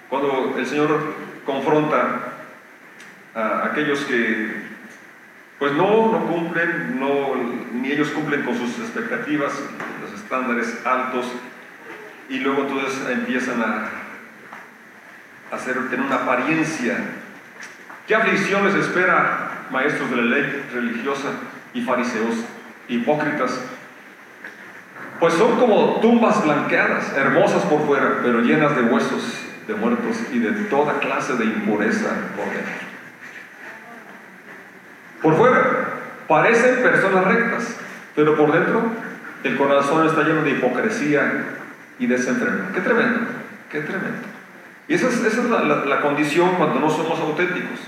Cuando 0.08 0.54
el 0.58 0.66
Señor 0.66 1.14
confronta 1.44 2.32
a 3.34 3.66
aquellos 3.66 4.00
que 4.06 4.66
pues 5.58 5.72
no, 5.72 6.12
no 6.12 6.26
cumplen, 6.26 7.00
no, 7.00 7.34
ni 7.72 7.90
ellos 7.90 8.10
cumplen 8.10 8.42
con 8.42 8.56
sus 8.56 8.78
expectativas, 8.78 9.52
los 10.02 10.12
estándares 10.20 10.84
altos, 10.84 11.26
y 12.28 12.38
luego 12.38 12.64
todos 12.64 13.08
empiezan 13.08 13.62
a 13.62 13.88
hacer, 15.50 15.88
tener 15.88 16.04
una 16.04 16.16
apariencia. 16.16 16.98
¿Qué 18.06 18.14
aflicción 18.14 18.66
les 18.66 18.74
espera, 18.74 19.66
maestros 19.70 20.10
de 20.10 20.16
la 20.16 20.22
ley 20.22 20.66
religiosa 20.72 21.28
y 21.72 21.80
fariseos, 21.82 22.44
hipócritas? 22.88 23.58
Pues 25.20 25.34
son 25.34 25.58
como 25.58 26.00
tumbas 26.00 26.44
blanqueadas, 26.44 27.12
hermosas 27.16 27.62
por 27.64 27.86
fuera, 27.86 28.18
pero 28.22 28.40
llenas 28.40 28.76
de 28.76 28.82
huesos 28.82 29.46
de 29.66 29.74
muertos 29.74 30.16
y 30.32 30.38
de 30.38 30.52
toda 30.64 30.98
clase 31.00 31.34
de 31.36 31.44
impureza 31.44 32.10
por 32.36 32.44
dentro. 32.46 32.86
Por 35.22 35.36
fuera 35.36 35.88
parecen 36.28 36.82
personas 36.82 37.24
rectas, 37.24 37.76
pero 38.14 38.36
por 38.36 38.52
dentro 38.52 38.82
el 39.42 39.56
corazón 39.56 40.06
está 40.06 40.22
lleno 40.22 40.42
de 40.42 40.50
hipocresía 40.50 41.44
y 41.98 42.06
desenfreno. 42.06 42.64
Qué 42.74 42.80
tremendo, 42.80 43.20
qué 43.70 43.80
tremendo. 43.80 44.36
Y 44.88 44.94
esa 44.94 45.08
es, 45.08 45.38
la, 45.48 46.00
condición 46.00 46.50
cuando 46.56 46.78
no 46.78 46.90
somos 46.90 47.18
auténticos. 47.18 47.80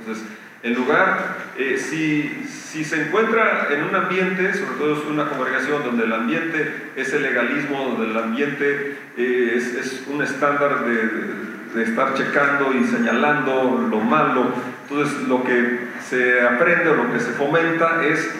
Entonces, 0.00 0.24
en 0.62 0.74
lugar, 0.74 1.36
eh, 1.58 1.76
si, 1.76 2.84
se 2.84 3.02
encuentra 3.02 3.68
en 3.70 3.84
un 3.84 3.94
ambiente, 3.94 4.54
sobre 4.54 4.78
todo 4.78 4.92
es 4.98 5.04
una 5.04 5.28
congregación 5.28 5.82
donde 5.82 6.04
el 6.04 6.12
ambiente 6.12 6.92
es 6.96 7.12
el 7.12 7.22
legalismo, 7.22 7.84
donde 7.84 8.10
el 8.10 8.16
ambiente 8.16 8.96
eh, 9.16 9.54
es, 9.56 10.04
un 10.06 10.22
estándar 10.22 10.84
de, 10.84 11.82
estar 11.82 12.14
checando 12.14 12.72
y 12.72 12.84
señalando 12.84 13.88
lo 13.90 14.00
malo, 14.00 14.52
entonces 14.82 15.26
lo 15.26 15.42
que 15.42 15.88
se 16.06 16.42
aprende 16.42 16.90
o 16.90 16.94
lo 16.96 17.12
que 17.12 17.18
se 17.18 17.32
fomenta 17.32 18.04
es 18.04 18.30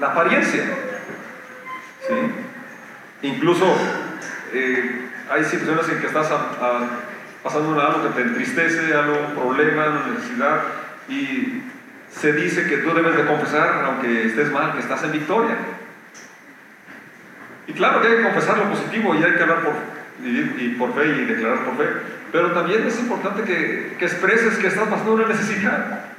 la 0.00 0.08
apariencia. 0.08 0.64
Incluso 3.22 3.64
eh, 4.52 5.08
hay 5.30 5.44
situaciones 5.44 5.88
en 5.88 6.00
que 6.00 6.06
estás 6.08 6.28
pasando 7.42 7.80
algo 7.80 8.02
que 8.02 8.20
te 8.20 8.28
entristece, 8.28 8.92
algo, 8.92 9.28
un 9.28 9.34
problema, 9.34 9.86
una 9.88 10.14
necesidad, 10.14 10.62
y 11.10 11.62
se 12.10 12.32
dice 12.32 12.66
que 12.66 12.78
tú 12.78 12.94
debes 12.94 13.16
de 13.16 13.26
confesar, 13.26 13.84
aunque 13.84 14.26
estés 14.26 14.50
mal, 14.50 14.72
que 14.72 14.80
estás 14.80 15.02
en 15.04 15.12
victoria. 15.12 15.56
Y 17.66 17.72
claro 17.72 18.00
que 18.00 18.08
hay 18.08 18.16
que 18.16 18.22
confesar 18.22 18.58
lo 18.58 18.70
positivo 18.70 19.14
y 19.14 19.22
hay 19.22 19.34
que 19.34 19.42
hablar 19.42 19.60
por, 19.62 19.74
y, 20.24 20.68
por 20.78 20.94
fe 20.94 21.06
y 21.06 21.24
declarar 21.26 21.64
por 21.64 21.76
fe, 21.76 21.92
pero 22.32 22.52
también 22.52 22.86
es 22.86 22.98
importante 22.98 23.42
que, 23.42 23.96
que 23.98 24.04
expreses 24.04 24.56
que 24.58 24.68
estás 24.68 24.88
pasando 24.88 25.14
una 25.14 25.26
necesidad 25.26 26.10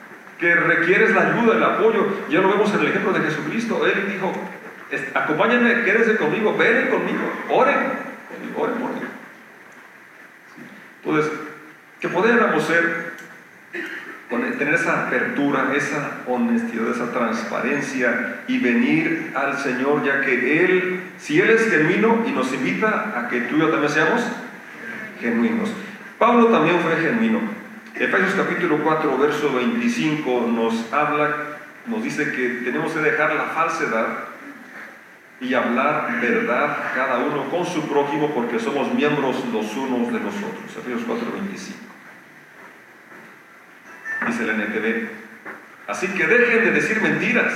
que 0.41 0.55
requieres 0.55 1.13
la 1.13 1.21
ayuda, 1.21 1.55
el 1.55 1.63
apoyo. 1.63 2.25
Ya 2.29 2.41
lo 2.41 2.50
vemos 2.50 2.74
en 2.74 2.79
el 2.81 2.88
ejemplo 2.88 3.13
de 3.13 3.21
Jesucristo. 3.21 3.86
Él 3.86 4.12
dijo, 4.12 4.33
acompáñenme, 5.13 5.83
quédense 5.83 6.17
conmigo, 6.17 6.57
ven 6.57 6.89
conmigo, 6.89 7.31
oren, 7.50 7.77
oren 8.57 8.75
por 8.75 8.89
mí. 8.91 9.01
Entonces, 11.03 11.31
que 12.00 12.10
pudiéramos 12.10 12.63
ser, 12.63 13.10
tener 14.39 14.73
esa 14.75 15.07
apertura, 15.07 15.73
esa 15.75 16.21
honestidad, 16.25 16.89
esa 16.89 17.11
transparencia 17.11 18.41
y 18.47 18.59
venir 18.59 19.33
al 19.35 19.57
Señor, 19.57 20.03
ya 20.05 20.21
que 20.21 20.63
Él, 20.63 21.01
si 21.17 21.41
Él 21.41 21.50
es 21.50 21.69
genuino 21.69 22.23
y 22.25 22.31
nos 22.31 22.53
invita 22.53 23.13
a 23.15 23.27
que 23.27 23.41
tú 23.41 23.57
y 23.57 23.59
yo 23.59 23.69
también 23.69 23.91
seamos 23.91 24.21
genuinos. 25.19 25.71
Pablo 26.17 26.47
también 26.47 26.79
fue 26.79 26.95
genuino. 26.95 27.39
Efesios 27.95 28.33
capítulo 28.35 28.79
4, 28.83 29.17
verso 29.17 29.53
25 29.53 30.50
nos 30.55 30.93
habla, 30.93 31.35
nos 31.88 32.03
dice 32.03 32.31
que 32.31 32.61
tenemos 32.63 32.93
que 32.93 33.00
dejar 33.00 33.35
la 33.35 33.43
falsedad 33.45 34.05
y 35.41 35.53
hablar 35.55 36.21
verdad 36.21 36.77
cada 36.95 37.19
uno 37.19 37.50
con 37.50 37.65
su 37.65 37.81
prójimo 37.89 38.29
porque 38.33 38.59
somos 38.59 38.93
miembros 38.93 39.43
los 39.51 39.75
unos 39.75 40.13
de 40.13 40.19
los 40.19 40.35
otros. 40.35 40.77
Efesios 40.77 41.01
4, 41.05 41.27
25. 41.33 41.79
Dice 44.27 44.43
el 44.43 44.61
NTV. 44.61 45.09
Así 45.87 46.07
que 46.07 46.27
dejen 46.27 46.65
de 46.65 46.71
decir 46.71 47.01
mentiras. 47.01 47.53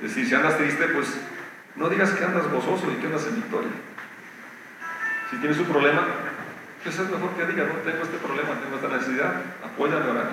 Es 0.00 0.08
decir, 0.08 0.26
si 0.26 0.34
andas 0.34 0.58
triste, 0.58 0.86
pues 0.88 1.18
no 1.76 1.88
digas 1.88 2.10
que 2.10 2.24
andas 2.24 2.50
gozoso 2.50 2.90
y 2.90 3.00
que 3.00 3.06
andas 3.06 3.26
en 3.26 3.36
victoria. 3.36 3.70
Si 5.30 5.36
tienes 5.38 5.58
un 5.58 5.66
problema, 5.66 6.06
pues 6.82 6.98
es 6.98 7.10
mejor 7.10 7.30
que 7.30 7.46
diga, 7.46 7.64
no 7.64 7.74
tengo 7.90 8.04
este 8.04 8.18
problema, 8.18 8.60
tengo 8.62 8.76
esta 8.76 8.88
necesidad, 8.88 9.32
apóyame 9.64 10.06
a 10.06 10.10
orar. 10.10 10.30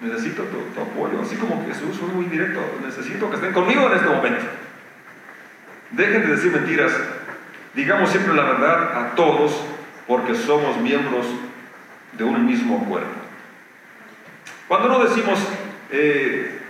Necesito 0.00 0.44
tu, 0.44 0.80
apoyo, 0.80 1.22
así 1.22 1.36
como 1.36 1.66
Jesús 1.66 1.98
fue 1.98 2.08
muy 2.08 2.26
directo, 2.26 2.60
necesito 2.84 3.28
que 3.30 3.36
estén 3.36 3.52
conmigo 3.52 3.86
en 3.88 3.96
este 3.96 4.08
momento. 4.08 4.44
Dejen 5.90 6.22
de 6.22 6.28
decir 6.28 6.52
mentiras, 6.52 6.92
digamos 7.74 8.10
siempre 8.10 8.34
la 8.34 8.44
verdad 8.44 8.96
a 8.96 9.14
todos, 9.14 9.64
porque 10.06 10.34
somos 10.34 10.76
miembros 10.78 11.26
de 12.12 12.24
un 12.24 12.46
mismo 12.46 12.84
cuerpo. 12.84 13.25
Cuando 14.68 14.88
no 14.88 15.04
decimos 15.04 15.38
eh, 15.90 16.60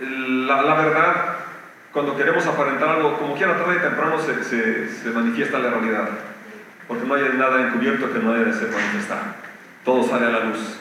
la, 0.00 0.74
verdad, 0.74 1.36
cuando 1.92 2.16
queremos 2.16 2.46
aparentar 2.46 2.88
algo, 2.88 3.18
como 3.18 3.34
quiera 3.34 3.56
tarde 3.56 3.76
y 3.76 3.82
temprano 3.82 4.16
se, 4.18 4.88
se 4.88 5.10
manifiesta 5.10 5.58
la 5.58 5.70
realidad 5.70 6.08
porque 6.88 7.06
no 7.06 7.14
hay 7.14 7.22
nada 7.36 7.66
encubierto 7.66 8.12
que 8.12 8.18
no 8.18 8.32
haya 8.32 8.44
de 8.44 8.52
ser 8.52 8.70
manifestado. 8.70 9.22
Todo 9.84 10.02
sale 10.04 10.26
a 10.26 10.30
la 10.30 10.40
luz. 10.40 10.78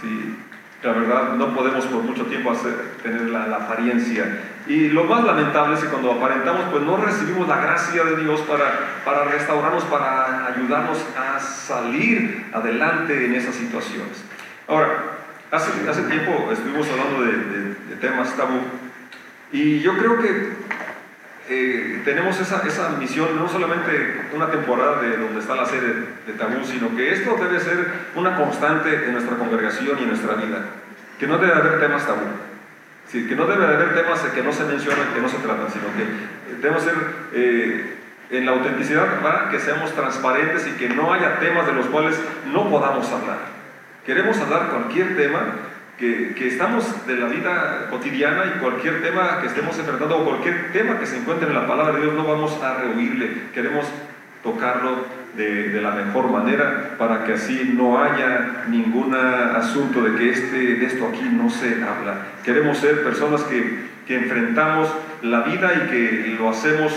¿sí? 0.00 0.38
La 0.82 0.92
verdad, 0.92 1.32
no 1.34 1.54
podemos 1.54 1.86
por 1.86 2.02
mucho 2.02 2.26
tiempo 2.26 2.50
hacer, 2.50 2.74
tener 3.02 3.22
la, 3.30 3.44
apariencia. 3.56 4.40
Y 4.66 4.88
lo 4.88 5.04
más 5.04 5.24
lamentable 5.24 5.74
es 5.74 5.82
que 5.82 5.88
cuando 5.88 6.12
aparentamos, 6.12 6.66
pues 6.70 6.82
no 6.82 6.96
recibimos 6.98 7.48
la 7.48 7.60
gracia 7.60 8.04
de 8.04 8.16
Dios 8.22 8.40
para, 8.42 9.00
para 9.04 9.24
restaurarnos, 9.24 9.84
para 9.84 10.46
ayudarnos 10.46 10.98
a 11.18 11.40
salir 11.40 12.46
adelante 12.52 13.26
en 13.26 13.34
esas 13.34 13.54
situaciones. 13.54 14.22
Ahora, 14.68 15.13
hace, 15.54 15.88
hace 15.88 16.02
tiempo 16.02 16.50
estuvimos 16.52 16.86
hablando 16.90 17.22
de, 17.22 17.74
temas 18.00 18.36
tabú, 18.36 18.60
y 19.52 19.80
yo 19.80 19.96
creo 19.96 20.20
que 20.20 20.52
eh, 21.48 22.02
tenemos 22.04 22.38
esa, 22.40 22.66
esa, 22.66 22.90
misión, 22.98 23.36
no 23.36 23.48
solamente 23.48 24.26
una 24.34 24.50
temporada 24.50 25.00
de 25.00 25.16
donde 25.16 25.40
está 25.40 25.54
la 25.54 25.64
sede 25.64 26.06
de 26.26 26.32
Tabú, 26.32 26.64
sino 26.64 26.94
que 26.96 27.12
esto 27.12 27.36
debe 27.36 27.60
ser 27.60 27.86
una 28.14 28.36
constante 28.36 29.06
en 29.06 29.12
nuestra 29.12 29.36
congregación 29.36 29.98
y 29.98 30.02
en 30.02 30.08
nuestra 30.08 30.34
vida. 30.34 30.66
Que 31.18 31.26
no 31.26 31.38
debe 31.38 31.54
haber 31.54 31.80
temas 31.80 32.06
tabú. 32.06 32.26
Sí, 33.06 33.26
que 33.26 33.36
no 33.36 33.46
debe 33.46 33.64
haber 33.64 33.94
temas 33.94 34.20
que 34.20 34.42
no 34.42 34.52
se 34.52 34.64
mencionan, 34.64 35.14
que 35.14 35.20
no 35.20 35.28
se 35.28 35.36
tratan, 35.36 35.70
sino 35.70 35.84
que 35.94 36.60
debemos 36.60 36.82
ser 36.82 36.94
eh, 37.32 37.96
en 38.30 38.46
la 38.46 38.52
autenticidad 38.52 39.50
que 39.50 39.60
seamos 39.60 39.94
transparentes 39.94 40.66
y 40.66 40.72
que 40.72 40.88
no 40.88 41.12
haya 41.12 41.38
temas 41.38 41.66
de 41.66 41.74
los 41.74 41.86
cuales 41.86 42.18
no 42.52 42.68
podamos 42.68 43.10
hablar. 43.12 43.53
Queremos 44.04 44.36
hablar 44.38 44.68
cualquier 44.68 45.16
tema 45.16 45.40
que, 45.98 46.34
que, 46.34 46.48
estamos 46.48 47.06
de 47.06 47.16
la 47.16 47.26
vida 47.26 47.86
cotidiana 47.88 48.54
y 48.54 48.60
cualquier 48.60 49.02
tema 49.02 49.40
que 49.40 49.46
estemos 49.46 49.78
enfrentando 49.78 50.18
o 50.18 50.24
cualquier 50.26 50.72
tema 50.72 50.98
que 50.98 51.06
se 51.06 51.16
encuentre 51.16 51.48
en 51.48 51.54
la 51.54 51.66
palabra 51.66 51.94
de 51.94 52.02
Dios 52.02 52.14
no 52.14 52.24
vamos 52.24 52.62
a 52.62 52.74
rehuirle. 52.74 53.44
Queremos 53.54 53.86
tocarlo 54.42 55.06
de, 55.38 55.70
de, 55.70 55.80
la 55.80 55.92
mejor 55.92 56.30
manera 56.30 56.96
para 56.98 57.24
que 57.24 57.32
así 57.32 57.72
no 57.74 58.02
haya 58.02 58.64
ningún 58.68 59.14
asunto 59.14 60.02
de 60.02 60.16
que 60.16 60.30
este, 60.30 60.56
de 60.56 60.84
esto 60.84 61.08
aquí 61.08 61.26
no 61.32 61.48
se 61.48 61.82
habla. 61.82 62.26
Queremos 62.44 62.76
ser 62.76 63.02
personas 63.04 63.42
que, 63.44 63.86
que 64.06 64.16
enfrentamos 64.16 64.94
la 65.22 65.40
vida 65.40 65.72
y 65.72 65.90
que 65.90 66.36
lo 66.38 66.50
hacemos 66.50 66.92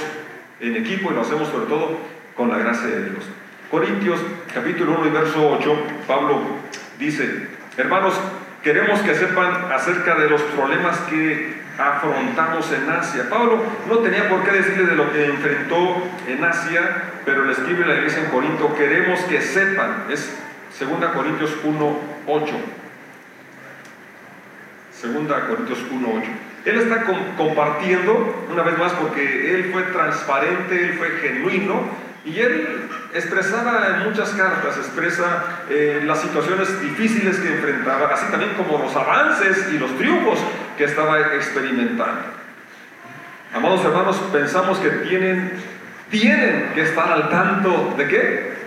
en 0.60 0.76
equipo 0.76 1.12
y 1.12 1.16
lo 1.16 1.22
hacemos 1.22 1.48
sobre 1.48 1.68
todo 1.68 2.00
con 2.36 2.50
la 2.50 2.58
gracia 2.58 2.88
de 2.88 3.12
Dios. 3.12 3.24
Corintios 3.72 4.20
capítulo 4.54 4.98
1 5.00 5.08
y 5.08 5.10
verso 5.10 5.58
8, 5.60 5.84
Pablo 6.06 6.57
dice, 7.00 7.48
hermanos, 7.78 8.14
queremos 8.64 9.00
que 9.02 9.16
sepan 9.16 9.72
acerca 9.72 10.16
de 10.16 10.30
los 10.30 10.42
problemas 10.42 10.98
que 11.10 11.58
afrontamos 11.78 12.72
en 12.72 12.90
Asia. 12.90 13.30
Pablo 13.30 13.64
no 13.88 14.00
tenía 14.00 14.28
por 14.30 14.44
qué 14.44 14.52
decirle 14.52 14.86
de 14.86 14.96
lo 14.96 15.12
que 15.12 15.26
enfrentó 15.26 16.04
en 16.28 16.44
Asia, 16.44 17.04
pero 17.26 17.46
le 17.46 17.54
escribe 17.54 17.86
la 17.86 17.96
iglesia 17.96 18.24
en 18.24 18.32
Corinto, 18.32 18.76
queremos 18.76 19.20
que 19.22 19.42
sepan, 19.42 20.06
es 20.10 20.38
2 20.80 21.12
Corintios 21.12 21.56
1, 21.64 22.00
8. 22.28 22.54
2 25.04 25.42
Corintios 25.48 25.86
1, 25.92 26.08
8. 26.18 26.28
Él 26.66 26.78
está 26.80 27.04
compartiendo, 27.38 28.46
una 28.52 28.64
vez 28.64 28.78
más, 28.78 28.92
porque 28.94 29.56
él 29.56 29.70
fue 29.72 29.84
transparente, 29.84 30.84
él 30.84 30.94
fue 30.98 31.10
genuino, 31.22 31.82
y 32.28 32.40
él 32.42 32.90
expresaba 33.14 33.88
en 33.88 34.10
muchas 34.10 34.32
cartas, 34.32 34.78
expresa 34.78 35.62
eh, 35.70 36.04
las 36.06 36.22
situaciones 36.22 36.82
difíciles 36.82 37.38
que 37.38 37.56
enfrentaba, 37.56 38.14
así 38.14 38.30
también 38.30 38.52
como 38.56 38.84
los 38.84 38.94
avances 38.96 39.70
y 39.74 39.80
los 39.80 39.98
triunfos 39.98 40.38
que 40.78 40.84
estaba 40.84 41.36
experimentando. 41.36 42.38
Amados 43.56 43.84
hermanos, 43.86 44.18
pensamos 44.34 44.78
que 44.80 44.90
tienen, 44.90 45.54
tienen 46.10 46.72
que 46.76 46.82
estar 46.82 47.10
al 47.10 47.30
tanto 47.30 47.96
de 47.98 48.08
qué? 48.08 48.58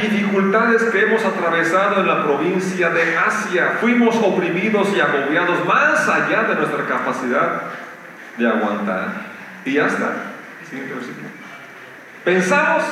Dificultades 0.00 0.84
que 0.84 1.02
hemos 1.02 1.22
atravesado 1.22 2.00
en 2.00 2.08
la 2.08 2.24
provincia 2.24 2.88
de 2.88 3.18
Asia. 3.18 3.76
Fuimos 3.82 4.16
oprimidos 4.16 4.88
y 4.96 5.00
agobiados 5.00 5.62
más 5.66 6.08
allá 6.08 6.44
de 6.44 6.54
nuestra 6.54 6.86
capacidad 6.86 7.64
de 8.38 8.48
aguantar. 8.48 9.08
Y 9.66 9.74
ya 9.74 9.86
está. 9.86 10.12
Siguiente 10.66 10.94
versículo. 10.94 11.41
Pensamos 12.24 12.84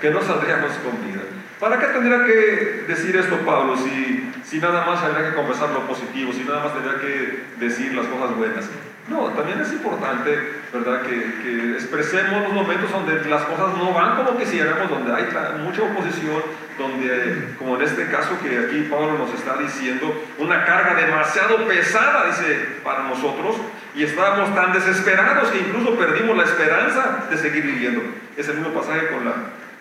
que 0.00 0.10
no 0.10 0.22
saldríamos 0.22 0.72
con 0.78 0.92
vida. 1.06 1.20
¿Para 1.60 1.78
qué 1.78 1.86
tendría 1.86 2.24
que 2.24 2.84
decir 2.88 3.14
esto 3.16 3.36
Pablo 3.44 3.76
si, 3.76 4.32
si 4.44 4.58
nada 4.58 4.84
más 4.86 5.02
tendría 5.02 5.30
que 5.30 5.36
confesar 5.36 5.70
lo 5.70 5.86
positivo, 5.86 6.32
si 6.32 6.44
nada 6.44 6.64
más 6.64 6.72
tendría 6.72 6.98
que 6.98 7.44
decir 7.58 7.94
las 7.94 8.06
cosas 8.06 8.36
buenas? 8.36 8.68
No, 9.08 9.28
también 9.32 9.60
es 9.60 9.70
importante, 9.70 10.62
¿verdad?, 10.72 11.02
que, 11.02 11.42
que 11.42 11.72
expresemos 11.74 12.42
los 12.42 12.52
momentos 12.54 12.90
donde 12.90 13.22
las 13.28 13.42
cosas 13.42 13.76
no 13.76 13.92
van 13.92 14.16
como 14.16 14.38
quisiéramos, 14.38 14.88
donde 14.88 15.14
hay 15.14 15.24
mucha 15.62 15.82
oposición, 15.82 16.42
donde, 16.78 17.54
como 17.58 17.76
en 17.76 17.82
este 17.82 18.08
caso 18.08 18.30
que 18.42 18.58
aquí 18.58 18.88
Pablo 18.90 19.18
nos 19.18 19.34
está 19.34 19.58
diciendo, 19.58 20.24
una 20.38 20.64
carga 20.64 20.94
demasiado 20.94 21.68
pesada, 21.68 22.28
dice, 22.28 22.78
para 22.82 23.02
nosotros, 23.02 23.56
y 23.94 24.02
estábamos 24.02 24.54
tan 24.54 24.72
desesperados 24.72 25.50
que 25.50 25.58
incluso 25.58 25.96
perdimos 25.96 26.36
la 26.36 26.44
esperanza 26.44 27.24
de 27.30 27.36
seguir 27.36 27.64
viviendo. 27.64 28.02
Es 28.36 28.48
el 28.48 28.56
mismo 28.56 28.72
pasaje 28.72 29.08
con 29.08 29.24
la, 29.24 29.32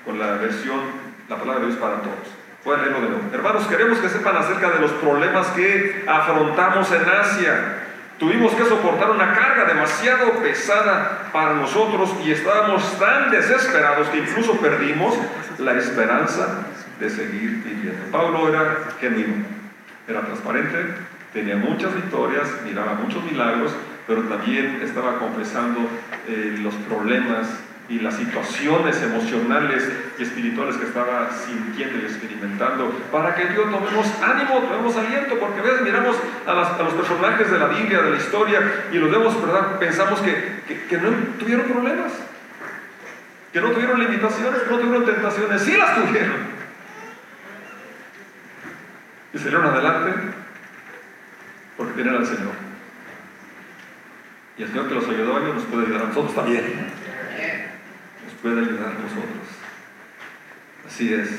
con 0.05 0.19
la 0.19 0.37
versión, 0.37 0.79
la 1.27 1.37
palabra 1.37 1.61
de 1.61 1.67
Dios 1.67 1.79
para 1.79 1.95
todos. 2.01 2.43
Pueden 2.63 2.81
leerlo 2.81 3.01
de 3.01 3.09
nuevo. 3.09 3.23
Hermanos, 3.33 3.67
queremos 3.67 3.97
que 3.97 4.09
sepan 4.09 4.37
acerca 4.37 4.69
de 4.69 4.79
los 4.79 4.91
problemas 4.91 5.47
que 5.47 6.05
afrontamos 6.07 6.91
en 6.91 7.09
Asia. 7.09 7.79
Tuvimos 8.19 8.53
que 8.53 8.63
soportar 8.65 9.09
una 9.09 9.33
carga 9.33 9.65
demasiado 9.65 10.31
pesada 10.33 11.29
para 11.33 11.55
nosotros 11.55 12.13
y 12.23 12.31
estábamos 12.31 12.97
tan 12.99 13.31
desesperados 13.31 14.07
que 14.09 14.19
incluso 14.19 14.57
perdimos 14.59 15.17
la 15.57 15.73
esperanza 15.73 16.67
de 16.99 17.09
seguir 17.09 17.63
viviendo. 17.63 18.05
Pablo 18.11 18.47
era 18.47 18.77
genuino, 19.01 19.45
era 20.07 20.21
transparente, 20.21 20.95
tenía 21.33 21.57
muchas 21.57 21.93
victorias, 21.95 22.47
miraba 22.63 22.93
muchos 22.93 23.23
milagros, 23.23 23.75
pero 24.07 24.23
también 24.23 24.81
estaba 24.83 25.19
confesando 25.19 25.89
eh, 26.27 26.57
los 26.61 26.73
problemas 26.75 27.47
y 27.89 27.99
las 27.99 28.15
situaciones 28.15 29.01
emocionales 29.01 29.91
y 30.17 30.23
espirituales 30.23 30.77
que 30.77 30.85
estaba 30.85 31.29
sintiendo 31.31 31.99
y 31.99 32.05
experimentando, 32.05 32.89
para 33.11 33.35
que 33.35 33.45
Dios 33.47 33.69
tomemos 33.69 34.07
ánimo, 34.21 34.59
tomemos 34.59 34.95
aliento, 34.95 35.37
porque 35.37 35.59
a 35.59 35.63
veces 35.63 35.81
miramos 35.81 36.15
a, 36.47 36.53
los 36.83 36.93
personajes 36.93 37.51
de 37.51 37.59
la 37.59 37.67
Biblia, 37.67 38.01
de 38.01 38.11
la 38.11 38.17
historia, 38.17 38.85
y 38.91 38.97
los 38.97 39.11
vemos, 39.11 39.39
¿verdad? 39.45 39.79
Pensamos 39.79 40.21
que, 40.21 40.61
que, 40.89 40.97
no 40.97 41.09
tuvieron 41.37 41.65
problemas, 41.65 42.13
que 43.51 43.61
no 43.61 43.69
tuvieron 43.71 43.99
limitaciones, 43.99 44.61
no 44.69 44.79
tuvieron 44.79 45.05
tentaciones, 45.05 45.61
sí 45.61 45.75
las 45.75 45.95
tuvieron. 45.95 46.53
Y 49.33 49.37
salieron 49.37 49.65
adelante 49.65 50.13
porque 51.75 51.93
tienen 51.93 52.15
al 52.15 52.25
Señor. 52.25 52.62
Y 54.57 54.63
el 54.63 54.69
Señor 54.69 54.87
que 54.87 54.95
los 54.95 55.09
ayudó 55.09 55.35
a 55.35 55.39
ellos 55.41 55.55
nos 55.55 55.63
puede 55.65 55.85
ayudar 55.85 56.03
a 56.03 56.07
nosotros 56.07 56.35
también 56.35 56.93
puede 58.43 58.59
ayudar 58.59 58.89
a 58.89 59.01
nosotros. 59.01 59.47
Así 60.85 61.13
es. 61.13 61.29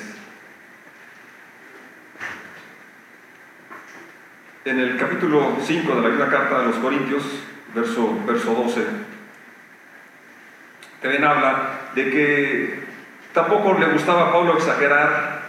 En 4.64 4.80
el 4.80 4.96
capítulo 4.96 5.58
5 5.62 5.94
de 5.94 6.00
la 6.00 6.08
Biblia 6.08 6.30
Carta 6.30 6.60
de 6.60 6.66
los 6.68 6.76
Corintios, 6.76 7.22
verso, 7.74 8.18
verso 8.26 8.54
12, 8.54 8.86
también 11.02 11.24
habla 11.24 11.80
de 11.94 12.10
que 12.10 12.84
tampoco 13.34 13.78
le 13.78 13.92
gustaba 13.92 14.28
a 14.28 14.32
Pablo 14.32 14.56
exagerar, 14.56 15.42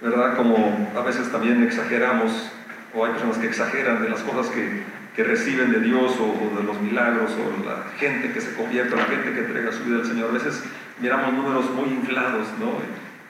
¿verdad? 0.00 0.36
Como 0.36 0.92
a 0.96 1.00
veces 1.00 1.32
también 1.32 1.64
exageramos, 1.64 2.52
o 2.94 3.04
hay 3.04 3.10
personas 3.10 3.38
que 3.38 3.48
exageran 3.48 4.00
de 4.00 4.10
las 4.10 4.20
cosas 4.20 4.54
que, 4.54 4.84
que 5.16 5.24
reciben 5.24 5.72
de 5.72 5.80
Dios 5.80 6.12
o, 6.20 6.58
de 6.58 6.62
los 6.62 6.78
milagros 6.82 7.30
o 7.32 7.66
la 7.66 7.90
gente 7.98 8.32
que 8.32 8.40
se 8.40 8.54
convierte, 8.54 8.94
la 8.94 9.04
gente 9.04 9.32
que 9.32 9.40
entrega 9.40 9.72
su 9.72 9.82
vida 9.84 10.00
al 10.00 10.06
Señor. 10.06 10.28
A 10.28 10.32
veces 10.34 10.62
miramos 11.00 11.32
números 11.32 11.70
muy 11.70 11.88
inflados, 11.88 12.46
¿no? 12.60 12.74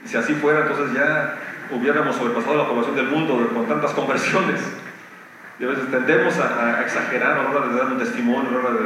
Y 0.05 0.09
si 0.09 0.16
así 0.16 0.35
fuera, 0.35 0.62
entonces 0.62 0.92
ya 0.94 1.38
hubiéramos 1.70 2.16
sobrepasado 2.16 2.57
la 2.57 2.68
población 2.68 2.96
del 2.96 3.07
mundo 3.07 3.51
con 3.55 3.66
tantas 3.66 3.92
conversiones. 3.92 4.61
Y 5.61 5.64
a 5.64 5.68
veces 5.68 5.88
tendemos 5.88 6.37
a, 6.38 6.83
exagerar 6.83 7.38
a 7.38 7.42
la 7.44 7.51
hora 7.51 7.68
de 7.68 7.77
dar 7.77 7.87
un 7.87 7.99
testimonio, 7.99 8.51
a 8.51 8.62
la 8.64 8.68
hora 8.68 8.81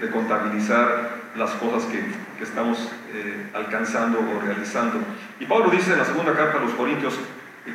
de, 0.00 0.10
contabilizar 0.10 1.20
las 1.36 1.50
cosas 1.52 1.84
que, 1.84 2.00
que 2.36 2.44
estamos 2.44 2.90
eh, 3.14 3.46
alcanzando 3.54 4.18
o 4.18 4.44
realizando. 4.44 4.98
Y 5.38 5.46
Pablo 5.46 5.70
dice 5.70 5.92
en 5.92 5.98
la 5.98 6.04
segunda 6.04 6.32
carta 6.32 6.58
a 6.58 6.62
los 6.62 6.72
Corintios, 6.72 7.14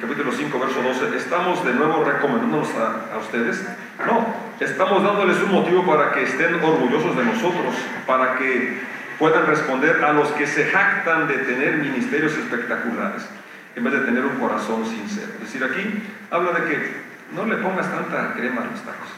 capítulo 0.02 0.32
5, 0.32 0.60
verso 0.60 0.82
12, 0.82 1.18
¿estamos 1.18 1.66
de 1.66 1.74
nuevo 1.74 2.04
recomendándonos 2.04 2.70
a, 2.76 3.18
ustedes? 3.18 3.66
No, 4.06 4.26
estamos 4.60 5.04
dándoles 5.04 5.38
un 5.44 5.52
motivo 5.52 5.86
para 5.86 6.12
que 6.12 6.24
estén 6.24 6.56
orgullosos 6.56 7.16
de 7.16 7.24
nosotros, 7.24 7.76
para 8.06 8.36
que 8.36 8.80
puedan 9.18 9.46
responder 9.46 10.04
a 10.04 10.14
los 10.14 10.30
que 10.30 10.48
se 10.48 10.66
jactan 10.66 11.28
de 11.28 11.38
tener 11.40 11.78
ministerios 11.78 12.34
espectaculares, 12.34 13.28
en 13.76 13.84
vez 13.84 13.94
de 13.94 14.00
tener 14.00 14.26
un 14.26 14.36
corazón 14.38 14.86
sincero. 14.86 15.32
Es 15.36 15.52
decir, 15.52 15.64
aquí 15.64 16.04
habla 16.32 16.52
de 16.60 16.66
que 16.70 16.96
no 17.34 17.46
le 17.46 17.56
pongas 17.58 17.90
tanta 17.90 18.34
crema 18.34 18.62
a 18.62 18.66
los 18.66 18.82
tacos. 18.82 19.10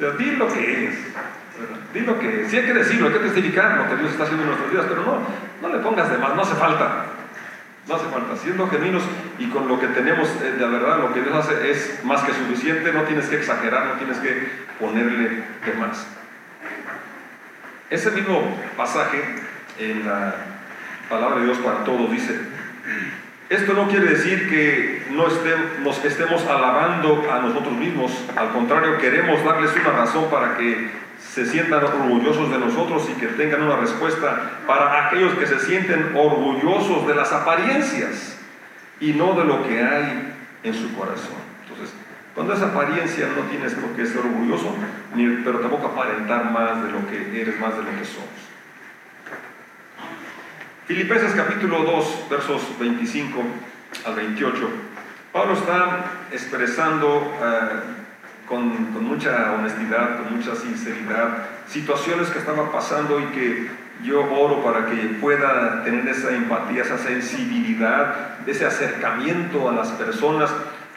O 0.00 0.16
di 0.16 0.30
lo 0.32 0.48
que 0.48 0.88
es. 0.88 0.94
Di 1.92 2.00
lo 2.00 2.18
que 2.18 2.42
es. 2.42 2.50
Sí 2.50 2.56
hay 2.56 2.66
que 2.66 2.74
decirlo, 2.74 3.08
hay 3.08 3.12
que 3.12 3.18
testificar 3.20 3.76
lo 3.76 3.88
que 3.88 3.96
Dios 3.96 4.12
está 4.12 4.24
haciendo 4.24 4.44
en 4.44 4.48
nuestras 4.48 4.70
vidas, 4.70 4.86
pero 4.88 5.02
no, 5.02 5.68
no 5.68 5.76
le 5.76 5.82
pongas 5.82 6.10
de 6.10 6.18
más, 6.18 6.34
no 6.34 6.42
hace 6.42 6.54
falta. 6.54 7.19
No 7.90 7.96
hace 7.96 8.06
falta. 8.06 8.36
Siendo 8.36 8.68
genuinos 8.68 9.02
y 9.36 9.46
con 9.48 9.66
lo 9.66 9.80
que 9.80 9.88
tenemos, 9.88 10.28
eh, 10.28 10.54
de 10.56 10.64
verdad, 10.64 11.00
lo 11.00 11.12
que 11.12 11.22
Dios 11.22 11.34
hace 11.34 11.72
es 11.72 12.04
más 12.04 12.22
que 12.22 12.32
suficiente. 12.32 12.92
No 12.92 13.02
tienes 13.02 13.26
que 13.26 13.34
exagerar, 13.34 13.86
no 13.86 13.92
tienes 13.94 14.18
que 14.18 14.48
ponerle 14.78 15.42
de 15.66 15.72
más. 15.76 16.06
Ese 17.90 18.12
mismo 18.12 18.56
pasaje 18.76 19.20
en 19.80 20.06
la 20.06 20.36
palabra 21.08 21.40
de 21.40 21.46
Dios 21.46 21.58
para 21.58 21.82
todos 21.82 22.12
dice, 22.12 22.38
esto 23.48 23.72
no 23.72 23.88
quiere 23.88 24.06
decir 24.06 24.48
que 24.48 25.06
no 25.10 25.26
nos 25.82 26.04
estemos 26.04 26.46
alabando 26.46 27.28
a 27.28 27.40
nosotros 27.40 27.74
mismos, 27.74 28.12
al 28.36 28.50
contrario, 28.50 28.98
queremos 28.98 29.44
darles 29.44 29.72
una 29.74 29.96
razón 29.96 30.30
para 30.30 30.56
que 30.56 30.92
se 31.20 31.46
sientan 31.46 31.84
orgullosos 31.84 32.50
de 32.50 32.58
nosotros 32.58 33.08
y 33.10 33.20
que 33.20 33.28
tengan 33.28 33.62
una 33.62 33.76
respuesta 33.76 34.62
para 34.66 35.06
aquellos 35.06 35.34
que 35.34 35.46
se 35.46 35.60
sienten 35.60 36.12
orgullosos 36.16 37.06
de 37.06 37.14
las 37.14 37.32
apariencias 37.32 38.38
y 38.98 39.12
no 39.12 39.34
de 39.34 39.44
lo 39.44 39.66
que 39.66 39.82
hay 39.82 40.34
en 40.62 40.74
su 40.74 40.92
corazón. 40.94 41.38
Entonces, 41.62 41.94
cuando 42.34 42.54
esa 42.54 42.66
apariencia 42.66 43.28
no 43.36 43.42
tienes 43.44 43.74
por 43.74 43.90
qué 43.90 44.06
ser 44.06 44.18
orgulloso, 44.18 44.74
ni, 45.14 45.26
pero 45.44 45.60
tampoco 45.60 45.88
aparentar 45.88 46.50
más 46.50 46.82
de 46.82 46.90
lo 46.90 47.06
que 47.08 47.40
eres, 47.40 47.58
más 47.60 47.76
de 47.76 47.82
lo 47.82 47.98
que 47.98 48.04
somos. 48.04 48.28
Filipenses 50.86 51.34
capítulo 51.34 51.84
2, 51.84 52.26
versos 52.28 52.62
25 52.80 53.42
al 54.04 54.14
28. 54.16 54.70
Pablo 55.32 55.52
está 55.52 56.04
expresando 56.32 57.32
eh, 57.40 57.99
con, 58.50 58.86
con, 58.92 59.04
mucha 59.04 59.52
honestidad, 59.52 60.18
con 60.18 60.36
mucha 60.36 60.54
sinceridad, 60.56 61.46
situaciones 61.68 62.28
que 62.28 62.40
estaban 62.40 62.70
pasando 62.72 63.20
y 63.20 63.24
que 63.26 63.70
yo 64.02 64.20
oro 64.20 64.62
para 64.64 64.86
que 64.86 64.96
pueda 65.20 65.84
tener 65.84 66.06
esa 66.08 66.34
empatía, 66.34 66.82
esa 66.82 66.98
sensibilidad, 66.98 68.38
ese 68.46 68.66
acercamiento 68.66 69.68
a 69.68 69.72
las 69.72 69.88
personas, 69.92 70.50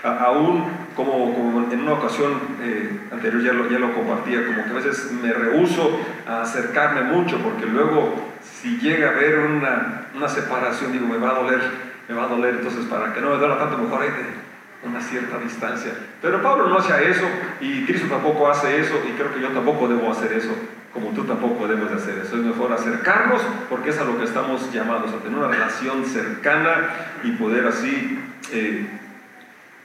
aún 0.04 0.66
como, 0.96 1.34
como, 1.34 1.72
en 1.72 1.82
una 1.82 1.94
ocasión 1.94 2.34
eh, 2.62 3.08
anterior 3.12 3.42
ya 3.44 3.54
lo, 3.54 3.70
ya 3.70 3.80
lo 3.80 3.94
compartía, 3.94 4.46
como 4.46 4.66
que 4.66 4.72
a 4.72 4.74
veces 4.74 5.12
me 5.12 5.32
rehuso 5.32 6.00
a 6.28 6.42
acercarme 6.42 7.04
mucho 7.04 7.38
porque 7.38 7.66
luego 7.66 8.34
si 8.42 8.80
llega 8.80 9.10
a 9.10 9.12
haber 9.12 9.39
una, 9.39 10.08
una 10.16 10.28
separación, 10.28 10.92
digo, 10.92 11.08
me 11.08 11.18
va 11.18 11.32
a 11.32 11.39
doler, 11.44 11.62
me 12.10 12.16
va 12.16 12.24
a 12.24 12.28
doler, 12.28 12.56
entonces 12.56 12.86
para 12.86 13.13
que 13.13 13.22
no 13.22 13.30
me 13.30 13.38
duela 13.38 13.60
tanto, 13.60 13.78
mejor 13.78 14.02
hay 14.02 14.10
de 14.10 14.53
una 14.84 15.02
cierta 15.02 15.38
distancia. 15.39 15.93
Pero 16.22 16.41
Pablo 16.41 16.67
no 16.67 16.78
hacía 16.78 17.02
eso 17.02 17.26
y 17.62 17.86
Cristo 17.86 18.08
tampoco 18.10 18.50
hace 18.50 18.80
eso 18.80 19.02
y 19.08 19.13
creo 19.13 19.34
que 19.34 19.41
yo 19.41 19.50
tampoco 19.50 19.88
debo 19.88 20.12
hacer 20.12 20.34
eso, 20.34 20.54
como 20.93 21.10
tú 21.10 21.24
tampoco 21.24 21.67
debes 21.67 21.89
de 21.89 21.96
hacer 21.96 22.17
eso. 22.19 22.36
Es 22.36 22.43
mejor 22.43 22.72
acercarnos 22.72 23.41
porque 23.69 23.89
es 23.89 24.00
a 24.00 24.04
lo 24.04 24.17
que 24.17 24.26
estamos 24.26 24.72
llamados, 24.72 25.13
a 25.13 25.17
tener 25.17 25.38
una 25.38 25.48
relación 25.48 26.06
cercana 26.06 26.89
y 27.24 27.32
poder 27.32 27.67
así 27.67 28.19
eh, 28.52 28.88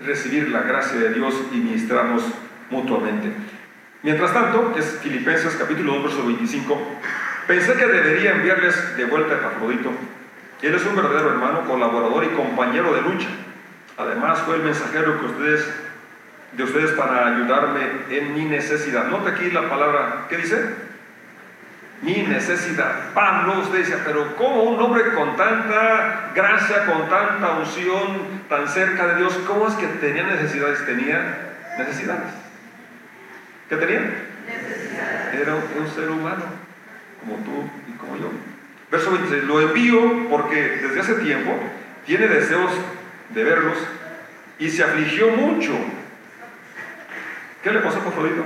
recibir 0.01 0.51
la 0.51 0.63
gracia 0.63 0.99
de 0.99 1.15
Dios 1.15 1.35
y 1.53 1.57
ministrarnos 1.57 2.23
mutuamente. 2.71 3.33
Mientras 4.03 4.33
tanto, 4.33 4.73
que 4.73 4.81
es 4.81 4.99
Filipenses 5.03 5.57
capítulo 5.57 5.95
2, 5.95 6.03
verso 6.05 6.27
25, 6.27 6.99
Pensé 7.49 7.73
que 7.77 7.87
debería 7.87 8.33
enviarles 8.33 8.95
de 8.99 9.07
vuelta 9.07 9.35
a 9.37 9.49
Afrodito. 9.49 9.91
Él 10.61 10.75
es 10.75 10.85
un 10.85 10.95
verdadero 10.95 11.31
hermano, 11.31 11.67
colaborador 11.67 12.23
y 12.25 12.29
compañero 12.37 12.93
de 12.93 13.01
lucha. 13.01 13.27
Además, 13.99 14.39
fue 14.43 14.55
el 14.57 14.63
mensajero 14.63 15.19
que 15.19 15.27
ustedes, 15.27 15.69
de 16.53 16.63
ustedes 16.63 16.93
para 16.93 17.35
ayudarme 17.35 17.81
en 18.11 18.33
mi 18.33 18.45
necesidad. 18.45 19.09
Nota 19.09 19.31
aquí 19.31 19.51
la 19.51 19.69
palabra, 19.69 20.27
¿qué 20.29 20.37
dice? 20.37 20.89
Mi 22.03 22.23
necesidad. 22.23 23.13
Pablo, 23.13 23.59
usted 23.61 23.79
dice, 23.79 23.99
pero 24.05 24.37
¿cómo 24.37 24.63
un 24.63 24.81
hombre 24.81 25.13
con 25.15 25.37
tanta 25.37 26.31
gracia, 26.33 26.87
con 26.87 27.09
tanta 27.09 27.59
unción, 27.59 28.39
tan 28.49 28.69
cerca 28.69 29.09
de 29.09 29.17
Dios, 29.17 29.37
cómo 29.49 29.67
es 29.67 29.75
que 29.75 29.89
tenía 29.89 30.23
necesidades? 30.23 30.87
Tenía 30.87 31.57
necesidades. 31.77 32.33
¿Qué 33.69 33.77
tenía? 33.77 34.01
Necesidades. 34.47 35.35
Era 35.35 35.55
un 35.57 35.89
ser 35.93 36.09
humano 36.09 36.45
como 37.21 37.35
tú 37.45 37.69
y 37.89 37.97
como 37.99 38.17
yo. 38.17 38.31
Verso 38.93 39.11
26, 39.11 39.43
lo 39.43 39.61
envío 39.61 40.29
porque 40.31 40.79
desde 40.83 41.01
hace 41.01 41.15
tiempo 41.17 41.53
tiene 42.07 42.29
deseos 42.29 42.71
de 43.39 43.45
verlos 43.45 43.79
y 44.59 44.69
se 44.69 44.83
afligió 44.83 45.31
mucho. 45.31 45.73
¿Qué 47.63 47.71
le 47.71 47.81
pasó 47.81 47.99
a 47.99 48.09
Afrodito? 48.09 48.43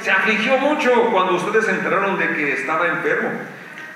Se 0.00 0.10
afligió 0.10 0.58
mucho 0.58 1.10
cuando 1.12 1.34
ustedes 1.34 1.64
se 1.64 1.70
enteraron 1.72 2.18
de 2.18 2.34
que 2.34 2.52
estaba 2.54 2.88
enfermo. 2.88 3.30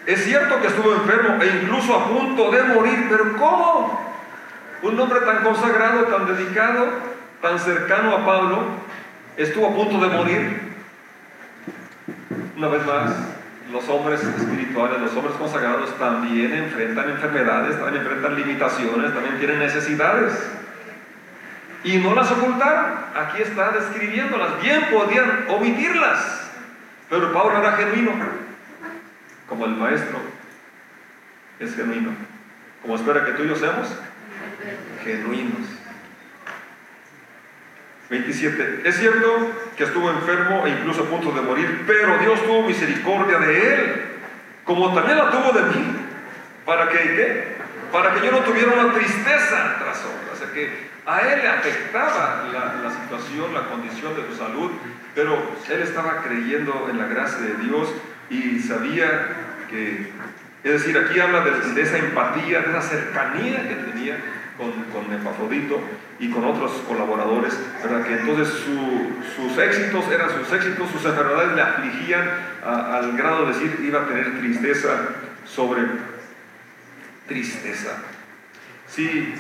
Es 0.07 0.25
cierto 0.25 0.61
que 0.61 0.69
estuvo 0.69 0.95
enfermo 0.95 1.43
e 1.43 1.47
incluso 1.63 1.95
a 1.95 2.09
punto 2.09 2.51
de 2.51 2.63
morir, 2.63 3.07
pero 3.09 3.37
¿cómo? 3.37 4.13
Un 4.83 4.99
hombre 4.99 5.21
tan 5.21 5.45
consagrado, 5.45 6.05
tan 6.05 6.27
dedicado, 6.27 6.87
tan 7.41 7.59
cercano 7.59 8.17
a 8.17 8.27
Pablo, 8.27 8.65
estuvo 9.37 9.69
a 9.69 9.75
punto 9.75 9.99
de 10.05 10.17
morir. 10.17 10.73
Una 12.57 12.69
vez 12.69 12.87
más, 12.87 13.13
los 13.73 13.89
hombres 13.89 14.23
espirituales, 14.23 15.01
los 15.01 15.15
hombres 15.17 15.35
consagrados 15.37 15.99
también 15.99 16.53
enfrentan 16.53 17.09
enfermedades, 17.11 17.79
también 17.79 18.03
enfrentan 18.03 18.37
limitaciones, 18.37 19.15
también 19.15 19.39
tienen 19.39 19.59
necesidades. 19.59 20.51
Y 21.83 21.97
no 21.97 22.15
las 22.15 22.31
ocultaron. 22.31 22.93
Aquí 23.17 23.43
está 23.43 23.73
describiéndolas. 23.73 24.63
Bien 24.63 24.87
podían 24.93 25.47
omitirlas. 25.49 26.51
Pero 27.09 27.33
Pablo 27.33 27.59
era 27.59 27.73
genuino. 27.73 28.13
Como 29.49 29.65
el 29.65 29.73
maestro 29.73 30.19
es 31.59 31.75
genuino. 31.75 32.11
Como 32.83 32.95
espera 32.95 33.25
que 33.25 33.33
tú 33.33 33.43
y 33.45 33.49
yo 33.49 33.57
seamos 33.57 33.89
genuinos. 35.03 35.67
27. 38.13 38.83
Es 38.85 38.99
cierto 38.99 39.53
que 39.75 39.85
estuvo 39.85 40.11
enfermo 40.11 40.67
e 40.67 40.71
incluso 40.71 41.05
a 41.05 41.07
punto 41.07 41.33
de 41.33 41.41
morir, 41.41 41.85
pero 41.87 42.19
Dios 42.19 42.43
tuvo 42.45 42.63
misericordia 42.63 43.39
de 43.39 43.75
él, 43.75 44.03
como 44.65 44.93
también 44.93 45.17
la 45.17 45.31
tuvo 45.31 45.51
de 45.53 45.63
mí. 45.63 45.97
¿Para 46.67 46.91
que? 46.91 47.57
Para 47.91 48.13
que 48.13 48.27
yo 48.27 48.33
no 48.33 48.41
tuviera 48.41 48.73
una 48.73 48.93
tristeza 48.93 49.77
tras 49.79 50.05
otra. 50.05 50.35
O 50.35 50.37
sea 50.37 50.53
que 50.53 50.91
a 51.07 51.21
él 51.21 51.41
le 51.41 51.49
afectaba 51.49 52.45
la, 52.53 52.91
situación, 52.91 53.55
la 53.55 53.63
condición 53.63 54.15
de 54.15 54.27
su 54.27 54.37
salud, 54.37 54.71
pero 55.15 55.57
él 55.71 55.81
estaba 55.81 56.23
creyendo 56.23 56.89
en 56.91 56.99
la 56.99 57.07
gracia 57.07 57.39
de 57.39 57.55
Dios 57.65 57.95
y 58.29 58.59
sabía 58.61 59.09
que, 59.71 60.13
es 60.65 60.73
decir, 60.73 60.99
aquí 60.99 61.19
habla 61.19 61.41
de 61.41 61.81
esa 61.81 61.97
empatía, 61.97 62.61
de 62.61 62.71
esa 62.71 62.83
cercanía 62.83 63.69
que 63.69 63.75
tenía 63.75 64.19
con, 64.57 64.73
con 64.85 65.13
Epafrodito 65.13 65.81
y 66.19 66.31
con 66.31 66.45
otros 66.45 66.73
colaboradores, 66.87 67.59
¿verdad? 67.83 68.05
que 68.05 68.15
entonces 68.15 68.49
sus 68.49 69.59
éxitos 69.59 70.05
eran 70.11 70.31
sus 70.31 70.53
éxitos, 70.53 70.91
sus 70.91 71.05
enfermedades 71.05 71.55
le 71.55 71.63
afligían 71.63 72.31
al 72.65 73.17
grado 73.17 73.47
de 73.47 73.53
decir 73.53 73.85
iba 73.87 74.03
a 74.03 74.07
tener 74.07 74.39
tristeza 74.39 75.09
sobre 75.47 75.83
tristeza. 77.27 78.03
Si 78.89 79.35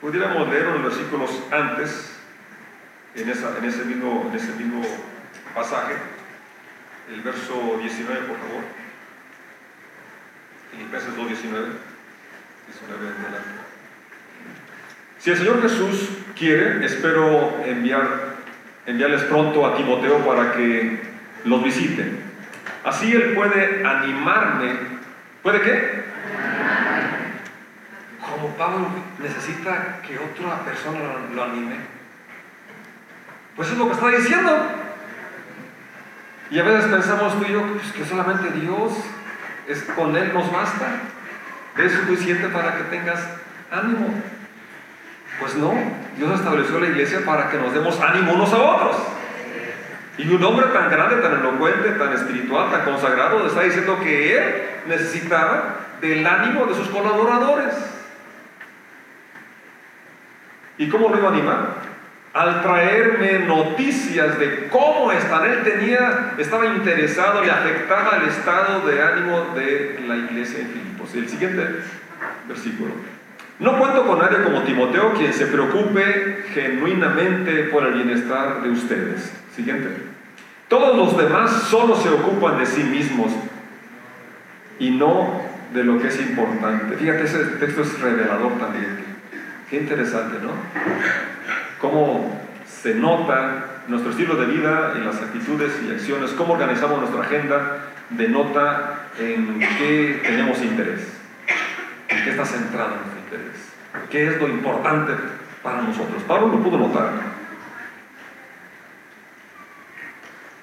pudiéramos 0.00 0.48
leer 0.48 0.66
los 0.66 0.82
versículos 0.84 1.30
antes, 1.50 2.12
en, 3.14 3.30
esa, 3.30 3.56
en, 3.58 3.64
ese 3.64 3.84
mismo, 3.84 4.28
en 4.30 4.36
ese 4.36 4.52
mismo 4.52 4.82
pasaje, 5.54 5.94
el 7.12 7.20
verso 7.20 7.78
19, 7.80 8.20
por 8.26 8.36
favor. 8.36 8.64
Filipenses 10.70 11.14
2.19. 11.14 11.96
19 12.66 13.08
adelante. 13.08 13.65
Si 15.26 15.32
el 15.32 15.38
Señor 15.38 15.60
Jesús 15.60 16.08
quiere, 16.38 16.86
espero 16.86 17.60
enviar, 17.64 18.36
enviarles 18.86 19.24
pronto 19.24 19.66
a 19.66 19.76
Timoteo 19.76 20.18
para 20.18 20.52
que 20.52 21.02
los 21.42 21.64
visiten. 21.64 22.20
Así 22.84 23.10
Él 23.12 23.34
puede 23.34 23.84
animarme. 23.84 24.76
¿Puede 25.42 25.62
qué? 25.62 26.04
Como 28.20 28.50
Pablo 28.50 28.86
necesita 29.18 29.98
que 30.06 30.16
otra 30.16 30.64
persona 30.64 31.00
lo, 31.34 31.42
anime. 31.42 31.74
Pues 33.56 33.68
es 33.72 33.78
lo 33.78 33.88
que 33.88 33.94
está 33.94 34.08
diciendo. 34.10 34.52
Y 36.52 36.60
a 36.60 36.62
veces 36.62 36.88
pensamos 36.88 37.36
tú 37.36 37.46
y 37.48 37.52
yo 37.52 37.66
pues, 37.72 37.90
que 37.90 38.04
solamente 38.04 38.60
Dios 38.60 38.92
es 39.66 39.82
con 39.96 40.16
Él 40.16 40.32
nos 40.32 40.52
basta. 40.52 41.00
Es 41.76 41.90
suficiente 41.94 42.48
para 42.48 42.76
que 42.76 42.84
tengas 42.84 43.28
ánimo. 43.72 44.22
Pues 45.40 45.54
no, 45.54 45.74
Dios 46.16 46.38
estableció 46.38 46.80
la 46.80 46.86
iglesia 46.86 47.20
para 47.24 47.50
que 47.50 47.58
nos 47.58 47.74
demos 47.74 48.00
ánimo 48.00 48.32
unos 48.32 48.52
a 48.52 48.58
otros. 48.58 48.96
Y 50.18 50.28
un 50.32 50.42
hombre 50.42 50.66
tan 50.68 50.90
grande, 50.90 51.16
tan 51.16 51.40
elocuente, 51.40 51.90
tan 51.90 52.12
espiritual, 52.14 52.70
tan 52.70 52.84
consagrado, 52.84 53.46
está 53.46 53.62
diciendo 53.62 53.98
que 54.02 54.36
él 54.36 54.54
necesitaba 54.86 55.76
del 56.00 56.26
ánimo 56.26 56.64
de 56.64 56.74
sus 56.74 56.88
colaboradores. 56.88 57.74
¿Y 60.78 60.88
cómo 60.88 61.10
lo 61.10 61.18
iba 61.18 61.28
a 61.28 61.32
animar? 61.32 61.86
Al 62.32 62.62
traerme 62.62 63.40
noticias 63.40 64.38
de 64.38 64.68
cómo 64.68 65.12
están. 65.12 65.44
Él 65.46 65.62
tenía, 65.62 66.32
estaba 66.38 66.66
interesado, 66.66 67.42
le 67.42 67.50
afectaba 67.50 68.16
el 68.16 68.28
estado 68.28 68.86
de 68.86 69.02
ánimo 69.02 69.54
de 69.54 70.02
la 70.06 70.16
iglesia 70.16 70.60
en 70.60 70.68
Filipos. 70.68 71.14
El 71.14 71.28
siguiente 71.28 71.82
versículo. 72.48 73.15
No 73.58 73.78
cuento 73.78 74.06
con 74.06 74.18
nadie 74.18 74.42
como 74.42 74.62
Timoteo, 74.62 75.14
quien 75.14 75.32
se 75.32 75.46
preocupe 75.46 76.44
genuinamente 76.52 77.64
por 77.64 77.86
el 77.86 77.94
bienestar 77.94 78.62
de 78.62 78.70
ustedes. 78.70 79.32
Siguiente. 79.54 79.88
Todos 80.68 80.96
los 80.96 81.16
demás 81.16 81.50
solo 81.70 81.96
se 81.96 82.10
ocupan 82.10 82.58
de 82.58 82.66
sí 82.66 82.82
mismos 82.82 83.32
y 84.78 84.90
no 84.90 85.40
de 85.72 85.84
lo 85.84 85.98
que 85.98 86.08
es 86.08 86.20
importante. 86.20 86.96
Fíjate, 86.96 87.24
ese 87.24 87.44
texto 87.58 87.80
es 87.80 87.98
revelador 87.98 88.58
también. 88.58 88.98
Qué 89.70 89.78
interesante, 89.78 90.36
¿no? 90.42 90.50
Cómo 91.80 92.38
se 92.66 92.94
nota 92.94 93.82
nuestro 93.88 94.10
estilo 94.10 94.36
de 94.36 94.46
vida 94.46 94.94
y 95.00 95.04
las 95.04 95.16
actitudes 95.16 95.72
y 95.86 95.92
acciones, 95.92 96.32
cómo 96.32 96.54
organizamos 96.54 96.98
nuestra 96.98 97.22
agenda, 97.22 97.86
denota 98.10 99.06
en 99.18 99.60
qué 99.78 100.20
tenemos 100.24 100.60
interés, 100.62 101.00
en 102.08 102.24
qué 102.24 102.30
está 102.30 102.44
centrado 102.44 103.15
¿Qué 104.10 104.28
es 104.28 104.40
lo 104.40 104.48
importante 104.48 105.12
para 105.62 105.82
nosotros? 105.82 106.22
Pablo 106.26 106.48
lo 106.48 106.62
pudo 106.62 106.78
notar. 106.78 107.10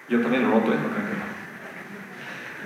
Yo 0.10 0.22
también 0.22 0.44
lo 0.44 0.50
noto, 0.50 0.72
¿eh? 0.72 0.78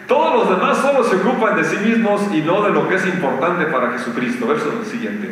Todos 0.07 0.33
los 0.33 0.57
demás 0.57 0.77
solo 0.77 1.03
se 1.03 1.17
ocupan 1.17 1.57
de 1.57 1.63
sí 1.63 1.77
mismos 1.77 2.21
y 2.33 2.41
no 2.41 2.61
de 2.61 2.69
lo 2.71 2.87
que 2.87 2.95
es 2.95 3.05
importante 3.05 3.65
para 3.65 3.91
Jesucristo. 3.91 4.47
Verso 4.47 4.83
siguiente. 4.85 5.31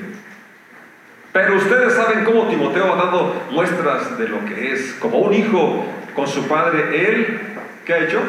Pero 1.31 1.55
ustedes 1.55 1.93
saben 1.93 2.23
cómo 2.23 2.47
Timoteo 2.47 2.93
ha 2.93 2.97
dado 2.97 3.33
muestras 3.51 4.17
de 4.17 4.27
lo 4.27 4.45
que 4.45 4.73
es. 4.73 4.93
Como 4.99 5.19
un 5.19 5.33
hijo 5.33 5.85
con 6.13 6.27
su 6.27 6.47
padre, 6.47 7.09
él, 7.09 7.39
¿qué 7.85 7.93
ha 7.93 7.99
hecho? 7.99 8.19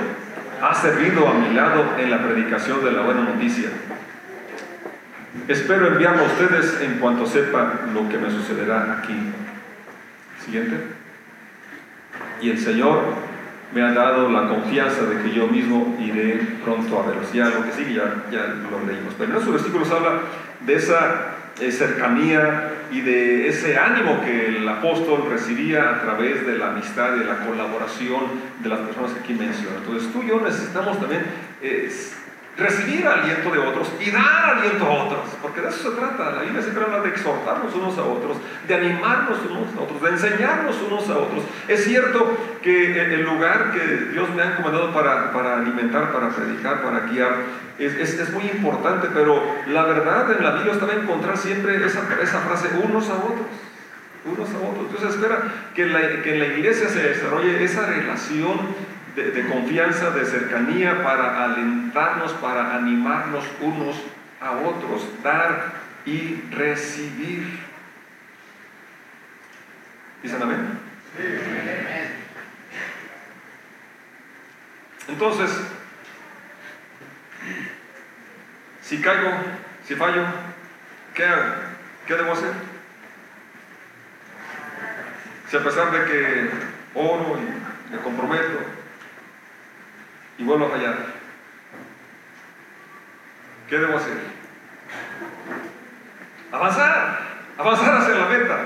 Ha 0.60 0.74
servido 0.74 1.28
a 1.28 1.34
mi 1.34 1.54
lado 1.54 1.84
en 1.98 2.10
la 2.10 2.22
predicación 2.22 2.84
de 2.84 2.92
la 2.92 3.02
buena 3.02 3.22
noticia. 3.22 3.68
Espero 5.48 5.86
enviarlo 5.86 6.24
a 6.24 6.26
ustedes 6.26 6.80
en 6.80 6.98
cuanto 6.98 7.24
sepa 7.24 7.82
lo 7.94 8.08
que 8.08 8.18
me 8.18 8.30
sucederá 8.30 8.98
aquí. 8.98 9.14
Siguiente. 10.44 10.76
Y 12.40 12.50
el 12.50 12.58
Señor 12.58 13.00
me 13.72 13.82
ha 13.82 13.92
dado 13.92 14.28
la 14.28 14.48
confianza 14.48 15.02
de 15.02 15.22
que 15.22 15.32
yo 15.32 15.46
mismo 15.46 15.96
iré 16.00 16.40
pronto 16.64 17.00
a 17.00 17.06
verlos. 17.06 17.32
Ya 17.32 17.48
lo 17.48 17.64
que 17.64 17.72
sigue 17.72 17.94
ya, 17.94 18.54
lo 18.70 18.84
leímos. 18.86 19.14
Pero 19.16 19.32
en 19.32 19.38
esos 19.38 19.52
versículos 19.52 19.88
habla 19.92 20.22
de 20.60 20.74
esa 20.74 21.36
eh, 21.60 21.70
cercanía 21.70 22.72
y 22.90 23.02
de 23.02 23.48
ese 23.48 23.78
ánimo 23.78 24.20
que 24.22 24.48
el 24.48 24.68
apóstol 24.68 25.28
recibía 25.30 25.90
a 25.90 26.00
través 26.02 26.44
de 26.44 26.58
la 26.58 26.72
amistad 26.72 27.14
y 27.16 27.20
de 27.20 27.24
la 27.24 27.46
colaboración 27.46 28.22
de 28.64 28.68
las 28.68 28.80
personas 28.80 29.12
que 29.12 29.20
aquí 29.20 29.34
menciona. 29.34 29.76
Entonces 29.78 30.12
tú 30.12 30.24
y 30.24 30.28
yo 30.28 30.40
necesitamos 30.40 30.98
también 30.98 31.24
eh, 31.62 31.88
recibir 32.56 33.06
aliento 33.06 33.50
de 33.50 33.58
otros 33.58 33.92
y 34.00 34.10
dar 34.10 34.56
aliento 34.56 34.86
a 34.86 35.04
otros, 35.04 35.24
porque 35.42 35.60
de 35.60 35.68
eso 35.68 35.90
se 35.90 35.96
trata. 35.96 36.32
La 36.32 36.42
Biblia 36.42 36.62
siempre 36.62 36.84
habla 36.84 37.00
de 37.00 37.10
exhortarnos 37.10 37.74
unos 37.74 37.98
a 37.98 38.02
otros, 38.02 38.38
de 38.66 38.74
animarnos 38.74 39.38
unos 39.50 39.76
a 39.76 39.82
otros, 39.82 40.02
de 40.02 40.10
enseñarnos 40.10 40.76
unos 40.82 41.08
a 41.10 41.18
otros. 41.18 41.44
Es 41.68 41.84
cierto 41.84 42.36
que 42.62 43.14
el 43.14 43.22
lugar 43.24 43.72
que 43.72 44.12
Dios 44.12 44.28
me 44.34 44.42
ha 44.42 44.52
encomendado 44.52 44.92
para, 44.92 45.32
para 45.32 45.58
alimentar, 45.58 46.12
para 46.12 46.30
predicar, 46.30 46.82
para 46.82 47.00
guiar, 47.00 47.66
es, 47.78 47.94
es, 47.94 48.32
muy 48.32 48.44
importante, 48.44 49.08
pero 49.12 49.42
la 49.66 49.84
verdad 49.84 50.30
en 50.32 50.42
la 50.42 50.52
Biblia 50.52 50.72
está 50.72 50.86
encontrar 50.94 51.36
siempre 51.36 51.84
esa, 51.84 52.00
esa 52.22 52.40
frase, 52.40 52.68
unos 52.82 53.10
a 53.10 53.16
otros 53.16 53.46
unos 54.26 54.48
a 54.50 54.58
otros. 54.58 54.90
Dios 54.90 55.14
espera 55.14 55.38
que, 55.74 55.86
la, 55.86 56.22
que 56.22 56.34
en 56.34 56.38
la 56.40 56.46
iglesia 56.46 56.88
se 56.88 57.00
desarrolle 57.00 57.62
esa 57.62 57.86
relación 57.86 58.58
de, 59.16 59.48
confianza, 59.48 60.10
de 60.10 60.26
cercanía, 60.26 61.02
para 61.02 61.44
alentarnos, 61.44 62.32
para 62.34 62.76
animarnos 62.76 63.44
unos 63.60 63.96
a 64.40 64.52
otros, 64.52 65.08
dar 65.22 65.72
y 66.04 66.42
recibir. 66.50 67.58
¿Dicen 70.22 70.42
amén? 70.42 70.78
Entonces, 75.08 75.50
si 78.82 79.00
caigo, 79.00 79.30
si 79.86 79.94
fallo, 79.94 80.24
¿qué 81.14 81.24
hago? 81.24 81.54
¿Qué 82.06 82.14
debo 82.14 82.32
hacer? 82.32 82.52
Si 85.48 85.56
a 85.56 85.64
pesar 85.64 85.90
de 85.90 86.04
que 86.04 86.50
oro 86.94 87.38
y 87.38 87.92
me 87.92 87.98
comprometo, 88.02 88.75
y 90.38 90.44
vuelvo 90.44 90.66
a 90.66 90.70
fallar. 90.70 90.96
¿Qué 93.68 93.78
debo 93.78 93.96
hacer? 93.96 94.16
Avanzar, 96.52 97.20
avanzar 97.58 97.96
hacia 97.96 98.14
la 98.14 98.26
meta. 98.26 98.58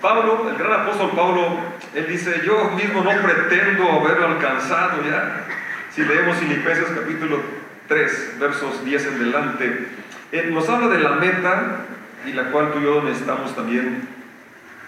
Pablo, 0.00 0.50
el 0.50 0.56
gran 0.56 0.80
apóstol 0.80 1.12
Pablo, 1.14 1.58
él 1.94 2.06
dice, 2.08 2.42
yo 2.44 2.70
mismo 2.70 3.02
no 3.02 3.10
pretendo 3.22 3.90
haberlo 3.90 4.26
alcanzado 4.28 5.02
ya. 5.04 5.44
Si 5.94 6.04
leemos 6.04 6.36
Filipenses 6.36 6.88
capítulo 6.94 7.40
3, 7.88 8.38
versos 8.38 8.84
10 8.84 9.06
en 9.06 9.18
delante, 9.18 9.88
él 10.32 10.52
nos 10.52 10.68
habla 10.68 10.88
de 10.88 10.98
la 10.98 11.10
meta 11.12 11.78
y 12.26 12.32
la 12.32 12.50
cual 12.50 12.72
tú 12.72 12.80
y 12.80 12.84
yo 12.84 13.02
necesitamos 13.02 13.54
también 13.54 14.08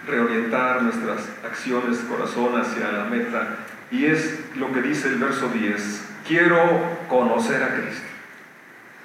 reorientar 0.05 0.81
nuestras 0.81 1.29
acciones, 1.43 1.99
corazón 1.99 2.59
hacia 2.59 2.91
la 2.91 3.05
meta 3.05 3.57
y 3.91 4.05
es 4.05 4.39
lo 4.55 4.71
que 4.71 4.81
dice 4.81 5.07
el 5.07 5.15
verso 5.15 5.49
10. 5.49 6.05
Quiero 6.27 6.59
conocer 7.07 7.63
a 7.63 7.75
Cristo. 7.75 8.05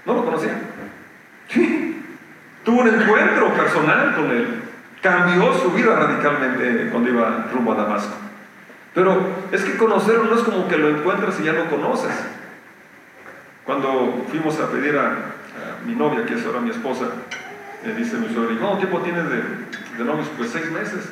¿No 0.04 0.14
lo 0.14 0.24
conocía? 0.24 0.58
Tuvo 2.64 2.80
un 2.80 2.88
encuentro 2.88 3.54
personal 3.54 4.14
con 4.14 4.30
Él. 4.30 4.62
Cambió 5.02 5.52
su 5.54 5.70
vida 5.70 5.96
radicalmente 5.96 6.88
cuando 6.90 7.10
iba 7.10 7.48
rumbo 7.52 7.72
a 7.72 7.76
Damasco. 7.76 8.14
Pero 8.94 9.20
es 9.50 9.62
que 9.62 9.76
conocerlo 9.76 10.24
no 10.24 10.36
es 10.36 10.42
como 10.42 10.68
que 10.68 10.78
lo 10.78 10.88
encuentras 10.88 11.38
y 11.40 11.44
ya 11.44 11.52
lo 11.52 11.68
conoces. 11.68 12.12
Cuando 13.64 14.24
fuimos 14.30 14.58
a 14.60 14.70
pedir 14.70 14.96
a, 14.96 15.32
mi 15.86 15.94
novia, 15.94 16.24
que 16.24 16.34
es 16.34 16.46
ahora 16.46 16.60
mi 16.60 16.70
esposa, 16.70 17.06
me 17.84 17.92
dice 17.92 18.16
mi 18.16 18.32
suegra, 18.32 18.56
¿cuánto 18.58 18.78
tiempo 18.78 19.00
tienes 19.00 19.24
de, 19.28 20.04
novios? 20.04 20.28
Pues 20.36 20.50
seis 20.50 20.70
meses. 20.70 21.10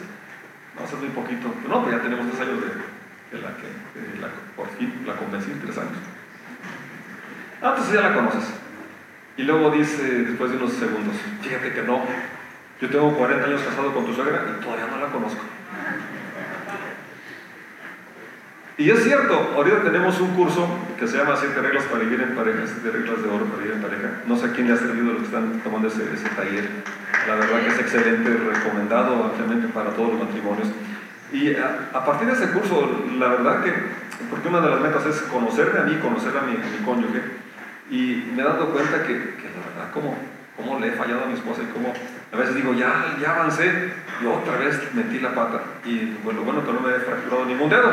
No, 0.78 0.84
hace 0.84 0.96
muy 0.96 1.08
poquito. 1.08 1.54
No, 1.68 1.82
pues 1.82 1.96
ya 1.96 2.02
tenemos 2.02 2.26
tres 2.30 2.40
años 2.40 2.60
de, 2.60 2.91
de 3.32 3.40
la 3.40 3.48
que 3.56 4.20
la, 4.20 4.28
por 4.54 4.68
fin 4.76 5.02
la 5.06 5.14
convencí 5.16 5.50
en 5.50 5.60
tres 5.60 5.78
años. 5.78 5.98
Ah, 7.62 7.70
entonces 7.70 7.94
ya 7.94 8.08
la 8.08 8.14
conoces. 8.14 8.44
Y 9.36 9.42
luego 9.44 9.70
dice, 9.70 10.02
después 10.02 10.50
de 10.50 10.58
unos 10.58 10.72
segundos, 10.74 11.16
fíjate 11.40 11.72
que 11.72 11.82
no, 11.82 12.02
yo 12.80 12.90
tengo 12.90 13.16
40 13.16 13.46
años 13.46 13.62
casado 13.62 13.94
con 13.94 14.04
tu 14.04 14.12
suegra 14.12 14.44
y 14.46 14.62
todavía 14.62 14.86
no 14.86 15.00
la 15.00 15.06
conozco. 15.10 15.40
Y 18.78 18.90
es 18.90 19.04
cierto, 19.04 19.52
ahorita 19.54 19.82
tenemos 19.82 20.20
un 20.20 20.34
curso 20.34 20.66
que 20.98 21.06
se 21.06 21.16
llama 21.16 21.36
Siete 21.36 21.60
reglas 21.60 21.84
para 21.84 22.00
vivir 22.00 22.20
en 22.20 22.34
pareja, 22.34 22.62
siete 22.66 22.90
reglas 22.90 23.22
de 23.22 23.28
oro 23.28 23.44
para 23.44 23.58
vivir 23.58 23.76
en 23.76 23.82
pareja. 23.82 24.22
No 24.26 24.36
sé 24.36 24.46
a 24.46 24.52
quién 24.52 24.66
le 24.66 24.74
ha 24.74 24.76
servido 24.76 25.12
los 25.12 25.18
que 25.18 25.26
están 25.26 25.60
tomando 25.60 25.88
ese, 25.88 26.02
ese 26.12 26.28
taller. 26.30 26.68
La 27.28 27.36
verdad 27.36 27.60
que 27.60 27.68
es 27.68 27.78
excelente, 27.78 28.30
recomendado 28.30 29.24
ampliamente 29.24 29.68
para 29.68 29.90
todos 29.90 30.14
los 30.14 30.20
matrimonios. 30.26 30.68
Y 31.32 31.56
a, 31.56 32.04
partir 32.04 32.28
de 32.28 32.34
ese 32.34 32.52
curso, 32.52 33.04
la 33.18 33.28
verdad 33.28 33.64
que, 33.64 33.72
porque 34.28 34.48
una 34.48 34.60
de 34.60 34.70
las 34.70 34.80
metas 34.80 35.06
es 35.06 35.22
conocerme 35.22 35.80
a 35.80 35.84
mí, 35.84 35.96
conocer 35.96 36.32
a 36.36 36.42
mi, 36.42 36.56
cónyuge, 36.84 37.22
y 37.90 38.30
me 38.34 38.42
he 38.42 38.44
dado 38.44 38.68
cuenta 38.70 39.02
que, 39.02 39.14
la 39.14 39.66
verdad, 39.66 39.92
como, 39.94 40.16
cómo 40.56 40.78
le 40.78 40.88
he 40.88 40.92
fallado 40.92 41.24
a 41.24 41.26
mi 41.26 41.34
esposa 41.34 41.62
y 41.62 41.72
cómo 41.72 41.94
a 42.32 42.36
veces 42.36 42.54
digo, 42.54 42.74
ya, 42.74 43.16
ya 43.20 43.34
avancé, 43.34 43.92
y 44.20 44.26
otra 44.26 44.56
vez 44.58 44.78
metí 44.94 45.20
la 45.20 45.34
pata. 45.34 45.60
Y 45.84 46.16
bueno, 46.22 46.42
bueno, 46.42 46.64
que 46.64 46.72
no 46.72 46.80
me 46.80 46.96
he 46.96 47.00
fracturado 47.00 47.46
ningún 47.46 47.70
dedo. 47.70 47.92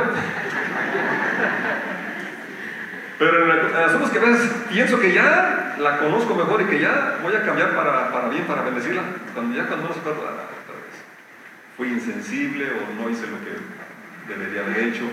Pero 3.20 3.54
en, 3.54 3.76
asuntos 3.76 4.12
que 4.12 4.18
a 4.18 4.22
veces 4.22 4.52
pienso 4.70 5.00
que 5.00 5.14
ya 5.14 5.76
la 5.78 5.98
conozco 5.98 6.36
mejor 6.36 6.62
y 6.62 6.66
que 6.66 6.80
ya 6.80 7.20
voy 7.22 7.36
a 7.36 7.44
cambiar 7.44 7.76
para, 7.76 8.12
para 8.12 8.30
bien, 8.30 8.46
para 8.46 8.64
bendecirla. 8.64 9.02
Cuando 9.34 9.56
ya 9.56 9.68
cuando 9.68 9.88
no 9.88 9.94
se 9.94 10.00
fui 11.80 11.88
insensible 11.88 12.66
o 12.66 13.02
no 13.02 13.10
hice 13.10 13.26
lo 13.28 13.38
que 13.40 13.56
debería 14.28 14.64
haber 14.64 14.90
hecho, 14.90 15.04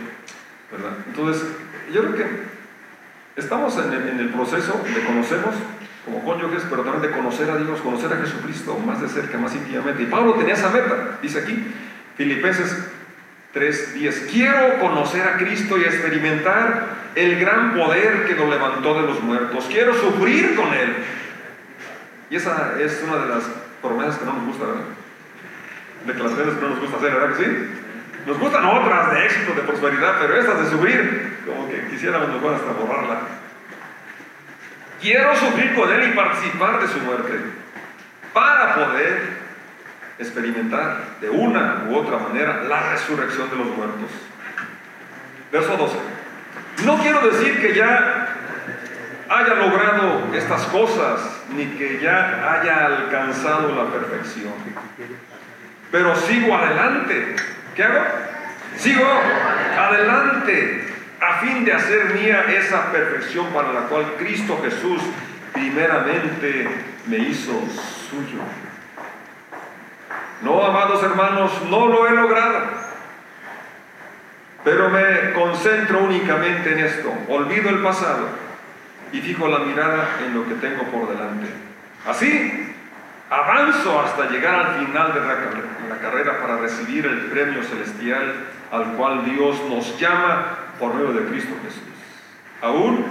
¿verdad? 0.72 0.98
Entonces, 1.06 1.46
yo 1.94 2.02
creo 2.02 2.16
que 2.16 2.26
estamos 3.36 3.78
en 3.78 4.18
el, 4.18 4.30
proceso 4.30 4.82
de 4.84 5.04
conocernos 5.04 5.54
como 6.04 6.24
cónyuges, 6.24 6.64
pero 6.68 6.82
también 6.82 7.02
de 7.02 7.16
conocer 7.16 7.48
a 7.50 7.56
Dios, 7.56 7.80
conocer 7.80 8.12
a 8.12 8.16
Jesucristo 8.16 8.76
más 8.84 9.00
de 9.00 9.08
cerca, 9.08 9.38
más 9.38 9.54
íntimamente. 9.54 10.02
Y 10.02 10.06
Pablo 10.06 10.34
tenía 10.34 10.54
esa 10.54 10.70
meta, 10.70 11.18
dice 11.22 11.38
aquí, 11.38 11.56
Filipenses 12.16 12.76
3:10, 13.54 14.26
quiero 14.32 14.80
conocer 14.80 15.22
a 15.22 15.36
Cristo 15.36 15.78
y 15.78 15.82
experimentar 15.82 16.96
el 17.14 17.38
gran 17.38 17.74
poder 17.74 18.26
que 18.26 18.34
nos 18.34 18.50
levantó 18.50 19.00
de 19.00 19.06
los 19.06 19.22
muertos, 19.22 19.66
quiero 19.70 19.94
sufrir 19.94 20.56
con 20.56 20.74
Él. 20.74 20.96
Y 22.28 22.34
esa 22.34 22.74
es 22.80 23.04
una 23.06 23.18
de 23.18 23.28
las 23.28 23.44
promesas 23.80 24.18
que 24.18 24.24
no 24.24 24.32
nos 24.32 24.46
gusta, 24.46 24.66
¿verdad? 24.66 25.05
Declaraciones 26.06 26.54
que 26.54 26.60
no 26.60 26.68
nos 26.70 26.80
gusta 26.80 26.96
hacer, 26.96 27.12
¿verdad 27.12 27.36
que 27.36 27.44
sí? 27.44 27.50
Nos 28.26 28.38
gustan 28.38 28.64
otras 28.64 29.12
de 29.12 29.26
éxito, 29.26 29.54
de 29.54 29.62
prosperidad, 29.62 30.16
pero 30.20 30.36
estas 30.36 30.60
de 30.60 30.70
sufrir, 30.70 31.42
como 31.46 31.68
que 31.68 31.86
quisiéramos 31.88 32.28
mejor 32.28 32.54
hasta 32.54 32.72
borrarla. 32.72 33.20
Quiero 35.00 35.36
sufrir 35.36 35.74
con 35.74 35.92
Él 35.92 36.10
y 36.10 36.16
participar 36.16 36.80
de 36.80 36.88
su 36.88 36.98
muerte 37.00 37.34
para 38.32 38.74
poder 38.74 39.46
experimentar 40.18 41.18
de 41.20 41.30
una 41.30 41.84
u 41.88 41.96
otra 41.96 42.18
manera 42.18 42.64
la 42.64 42.90
resurrección 42.90 43.50
de 43.50 43.56
los 43.56 43.66
muertos. 43.68 44.10
Verso 45.52 45.76
12. 45.76 45.96
No 46.84 46.98
quiero 46.98 47.20
decir 47.28 47.60
que 47.60 47.74
ya 47.74 48.28
haya 49.28 49.54
logrado 49.54 50.34
estas 50.34 50.62
cosas, 50.66 51.20
ni 51.54 51.66
que 51.66 52.00
ya 52.00 52.52
haya 52.52 52.86
alcanzado 52.86 53.74
la 53.74 53.90
perfección 53.90 54.52
pero 55.90 56.14
sigo 56.16 56.54
adelante. 56.54 57.36
¿Qué 57.74 57.84
hago? 57.84 58.04
Sigo 58.76 59.04
adelante 59.78 60.94
a 61.20 61.38
fin 61.40 61.64
de 61.64 61.72
hacer 61.72 62.14
mía 62.14 62.44
esa 62.48 62.92
perfección 62.92 63.46
para 63.46 63.72
la 63.72 63.80
cual 63.82 64.14
Cristo 64.18 64.60
Jesús 64.62 65.00
primeramente 65.52 66.68
me 67.06 67.18
hizo 67.18 67.52
suyo. 68.10 68.40
No, 70.42 70.64
amados 70.64 71.02
hermanos, 71.02 71.50
no 71.70 71.86
lo 71.86 72.06
he 72.06 72.10
logrado, 72.10 72.66
pero 74.62 74.90
me 74.90 75.32
concentro 75.32 76.00
únicamente 76.00 76.72
en 76.72 76.80
esto. 76.80 77.12
Olvido 77.28 77.70
el 77.70 77.78
pasado 77.82 78.28
y 79.12 79.20
fijo 79.20 79.48
la 79.48 79.60
mirada 79.60 80.18
en 80.26 80.34
lo 80.34 80.46
que 80.46 80.54
tengo 80.54 80.82
por 80.84 81.08
delante. 81.08 81.46
Así, 82.06 82.75
avanzo 83.30 84.00
hasta 84.00 84.30
llegar 84.30 84.54
al 84.54 84.86
final 84.86 85.14
de 85.14 85.20
la 85.20 85.98
carrera 85.98 86.38
para 86.40 86.58
recibir 86.58 87.06
el 87.06 87.26
premio 87.26 87.62
celestial 87.62 88.46
al 88.70 88.92
cual 88.92 89.24
Dios 89.24 89.56
nos 89.68 89.98
llama 89.98 90.58
por 90.78 90.94
medio 90.94 91.12
de 91.12 91.26
Cristo 91.30 91.54
Jesús. 91.62 91.82
Aún 92.62 93.04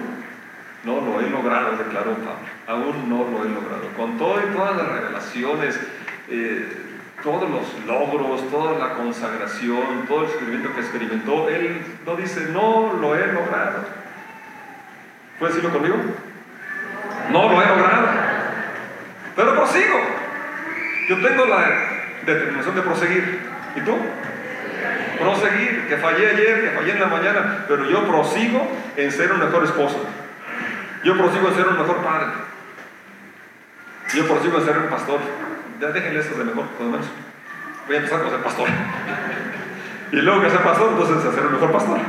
no 0.83 1.01
lo 1.01 1.19
he 1.19 1.29
logrado, 1.29 1.77
declaró 1.77 2.11
Pablo. 2.13 2.45
Aún 2.67 3.09
no 3.09 3.25
lo 3.29 3.45
he 3.45 3.49
logrado. 3.49 3.89
Con 3.97 4.17
todo 4.17 4.39
y 4.39 4.53
todas 4.55 4.75
las 4.75 4.87
revelaciones, 4.87 5.79
eh, 6.29 6.85
todos 7.23 7.49
los 7.49 7.85
logros, 7.85 8.49
toda 8.51 8.77
la 8.77 8.93
consagración, 8.95 10.05
todo 10.07 10.25
el 10.25 10.31
sufrimiento 10.31 10.73
que 10.73 10.81
experimentó, 10.81 11.49
él 11.49 11.81
no 12.05 12.15
dice, 12.15 12.49
no 12.51 12.93
lo 12.93 13.15
he 13.15 13.27
logrado. 13.27 13.83
¿Puedes 15.39 15.55
decirlo 15.55 15.77
conmigo? 15.77 15.97
No 17.31 17.49
lo 17.49 17.61
he 17.61 17.65
logrado. 17.65 18.34
Pero 19.35 19.55
prosigo. 19.55 19.99
Yo 21.09 21.21
tengo 21.21 21.45
la 21.45 21.67
determinación 22.25 22.75
de 22.75 22.81
proseguir. 22.81 23.39
¿Y 23.75 23.81
tú? 23.81 23.97
Proseguir, 25.19 25.87
que 25.87 25.97
fallé 25.97 26.29
ayer, 26.29 26.61
que 26.61 26.77
fallé 26.77 26.91
en 26.93 26.99
la 26.99 27.07
mañana, 27.07 27.65
pero 27.67 27.89
yo 27.89 28.05
prosigo 28.05 28.67
en 28.95 29.11
ser 29.11 29.31
un 29.31 29.39
mejor 29.39 29.63
esposo. 29.63 30.05
Yo 31.03 31.17
prosigo 31.17 31.49
en 31.49 31.55
ser 31.55 31.67
un 31.67 31.77
mejor 31.77 31.97
padre. 31.97 32.27
Yo 34.13 34.27
prosigo 34.27 34.57
en 34.57 34.65
ser 34.65 34.77
un 34.77 34.87
pastor. 34.87 35.19
Ya 35.79 35.87
déjenle 35.89 36.19
eso 36.19 36.37
de 36.37 36.45
mejor, 36.45 36.65
lo 36.79 36.85
menos. 36.85 37.05
Voy 37.87 37.95
a 37.95 37.99
empezar 37.99 38.21
con 38.21 38.31
ser 38.31 38.39
pastor. 38.39 38.67
y 40.11 40.15
luego 40.15 40.41
que 40.41 40.49
sea 40.49 40.63
pastor, 40.63 40.89
entonces 40.91 41.25
a 41.25 41.33
ser 41.33 41.45
un 41.45 41.53
mejor 41.53 41.71
pastor. 41.71 41.99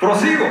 Prosigo. 0.00 0.46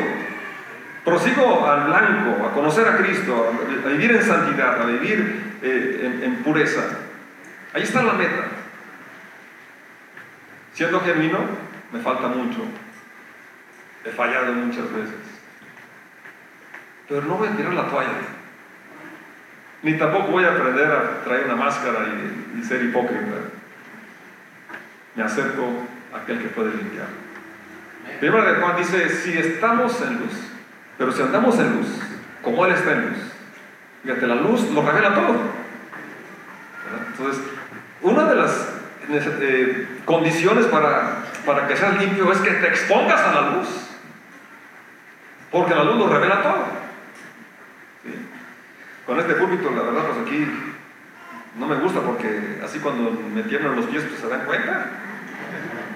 Prosigo 1.04 1.66
al 1.66 1.86
blanco, 1.86 2.46
a 2.46 2.54
conocer 2.54 2.88
a 2.88 2.98
Cristo, 2.98 3.52
a 3.84 3.88
vivir 3.88 4.12
en 4.12 4.24
santidad, 4.24 4.82
a 4.82 4.86
vivir 4.86 5.58
eh, 5.64 6.22
en, 6.24 6.36
pureza. 6.44 6.82
Ahí 7.74 7.82
está 7.82 8.04
la 8.04 8.14
meta. 8.14 8.46
Siendo 10.74 11.00
genuino, 11.02 11.40
me 11.92 12.00
falta 12.00 12.28
mucho. 12.28 12.66
He 14.06 14.12
fallado 14.12 14.54
muchas 14.54 14.92
veces. 14.94 15.16
Pero 17.10 17.24
no 17.24 17.36
voy 17.36 17.48
a 17.48 17.56
tirar 17.56 17.74
la 17.74 17.88
toalla. 17.88 18.10
Ni 19.82 19.98
tampoco 19.98 20.28
voy 20.28 20.44
a 20.44 20.52
aprender 20.52 20.92
a 20.92 21.24
traer 21.24 21.46
una 21.46 21.56
máscara 21.56 22.06
y, 22.56 22.64
ser 22.64 22.84
hipócrita. 22.84 23.38
Me 25.16 25.24
acerco 25.24 25.88
a 26.14 26.18
aquel 26.18 26.40
que 26.40 26.50
puede 26.50 26.76
limpiar. 26.76 27.08
Primero 28.20 28.46
de 28.46 28.62
Juan 28.62 28.78
dice, 28.78 29.10
si 29.10 29.36
estamos 29.38 30.00
en 30.02 30.20
luz, 30.20 30.51
pero 31.02 31.14
si 31.14 31.24
andamos 31.24 31.58
en 31.58 31.78
luz, 31.78 31.88
como 32.44 32.64
Él 32.64 32.74
está 32.74 32.92
en 32.92 33.10
luz, 33.10 33.18
fíjate, 34.04 34.28
la 34.28 34.36
luz 34.36 34.70
lo 34.70 34.86
revela 34.86 35.16
todo. 35.16 35.36
Entonces, 37.08 37.44
una 38.04 38.26
de 38.26 38.36
las 38.36 38.70
eh, 39.10 39.88
condiciones 40.06 40.68
para, 40.68 41.24
para 41.44 41.68
que 41.68 41.76
seas 41.76 41.98
limpio 42.00 42.32
es 42.32 42.38
que 42.38 42.52
te 42.52 42.68
expongas 42.68 43.20
a 43.20 43.34
la 43.34 43.42
luz, 43.50 43.68
porque 45.50 45.74
la 45.74 45.86
luz 45.86 45.96
lo 45.96 46.08
revela 46.08 46.44
todo. 46.44 46.66
Con 49.08 49.20
este 49.20 49.34
púlpito, 49.34 49.72
la 49.72 49.82
verdad, 49.82 50.04
pues 50.06 50.28
aquí 50.28 50.48
no 51.58 51.66
me 51.66 51.78
gusta 51.78 52.02
porque 52.02 52.62
así 52.64 52.78
cuando 52.78 53.10
me 53.34 53.42
tiemblan 53.42 53.76
los 53.76 53.86
pies, 53.88 54.04
pues 54.04 54.22
se 54.22 54.28
dan 54.28 54.46
cuenta. 54.46 54.86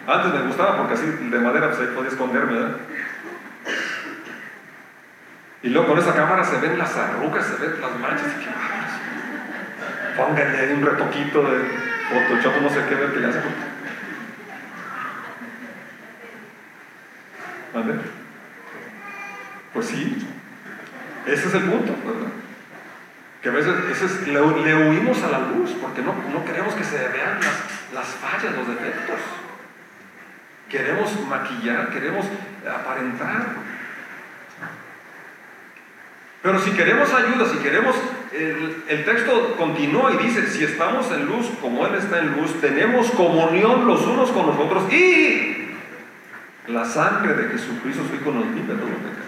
Antes 0.08 0.34
me 0.34 0.48
gustaba 0.48 0.78
porque 0.78 0.96
así 0.96 1.06
de 1.06 1.40
madera 1.40 1.68
pues 1.68 1.82
ahí 1.82 1.94
podía 1.94 2.10
esconderme, 2.10 2.54
¿verdad? 2.54 2.78
Y 5.66 5.70
luego 5.70 5.88
con 5.88 5.98
esa 5.98 6.14
cámara 6.14 6.44
se 6.44 6.60
ven 6.60 6.78
las 6.78 6.96
arrugas, 6.96 7.44
se 7.44 7.56
ven 7.56 7.82
las 7.82 8.00
manchas. 8.00 8.28
Y 8.28 8.44
que, 8.46 8.52
pues, 8.52 10.16
pónganle 10.16 10.60
ahí 10.60 10.74
un 10.74 10.86
retoquito 10.86 11.42
de 11.42 11.58
Photoshop, 12.08 12.62
no 12.62 12.70
sé 12.70 12.86
qué, 12.88 12.94
ver 12.94 13.12
que 13.12 13.22
ya 13.22 13.32
se. 13.32 13.40
¿Vale? 17.74 17.96
Pues 19.74 19.88
sí, 19.88 20.28
ese 21.26 21.48
es 21.48 21.54
el 21.56 21.64
punto, 21.64 21.96
¿verdad? 22.06 22.32
Que 23.42 23.50
a 23.50 23.52
veces, 23.52 24.28
le, 24.28 24.40
huimos 24.40 25.24
a 25.24 25.32
la 25.32 25.40
luz 25.40 25.72
porque 25.82 26.04
no, 26.04 26.14
no 26.32 26.46
queremos 26.46 26.76
que 26.76 26.84
se 26.84 26.96
vean 27.08 27.40
las, 27.42 27.92
las 27.92 28.06
fallas, 28.06 28.56
los 28.56 28.68
defectos. 28.68 29.20
Queremos 30.70 31.28
maquillar, 31.28 31.90
queremos 31.90 32.28
aparentar. 32.72 33.65
Pero 36.46 36.60
si 36.60 36.70
queremos 36.74 37.12
ayuda, 37.12 37.50
si 37.50 37.58
queremos, 37.58 37.96
el, 38.32 39.04
texto 39.04 39.56
continúa 39.58 40.12
y 40.14 40.28
dice, 40.28 40.46
si 40.46 40.64
estamos 40.64 41.12
en 41.12 41.26
luz 41.26 41.50
como 41.60 41.88
Él 41.88 41.96
está 41.96 42.20
en 42.20 42.40
luz, 42.40 42.62
tenemos 42.62 43.10
comunión 43.10 43.88
los 43.88 44.06
unos 44.06 44.30
con 44.30 44.46
los 44.46 44.56
otros 44.60 44.94
y 44.94 45.72
la 46.68 46.86
sangre 46.86 47.34
de 47.34 47.50
Jesucristo 47.50 48.04
su 48.08 48.16
Hijo 48.16 48.32
nos 48.32 48.46
limpia 48.54 48.76
todo 48.76 48.86
pecado. 48.86 49.26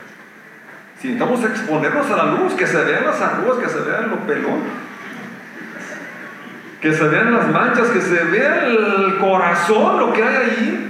Si 1.02 1.08
necesitamos 1.08 1.44
exponernos 1.44 2.06
a 2.12 2.18
la 2.18 2.26
luz, 2.34 2.54
que 2.54 2.68
se 2.68 2.84
vean 2.84 3.06
las 3.06 3.20
arrugas, 3.20 3.58
que 3.64 3.70
se 3.70 3.80
vean 3.80 4.12
lo 4.12 4.18
pelón, 4.28 4.62
que 6.80 6.94
se 6.94 7.04
vean 7.08 7.34
las 7.34 7.48
manchas, 7.48 7.88
que 7.88 8.02
se 8.02 8.24
vea 8.26 8.68
el 8.68 9.18
corazón, 9.20 10.02
lo 10.02 10.14
que 10.14 10.22
hay 10.22 10.36
ahí. 10.36 10.87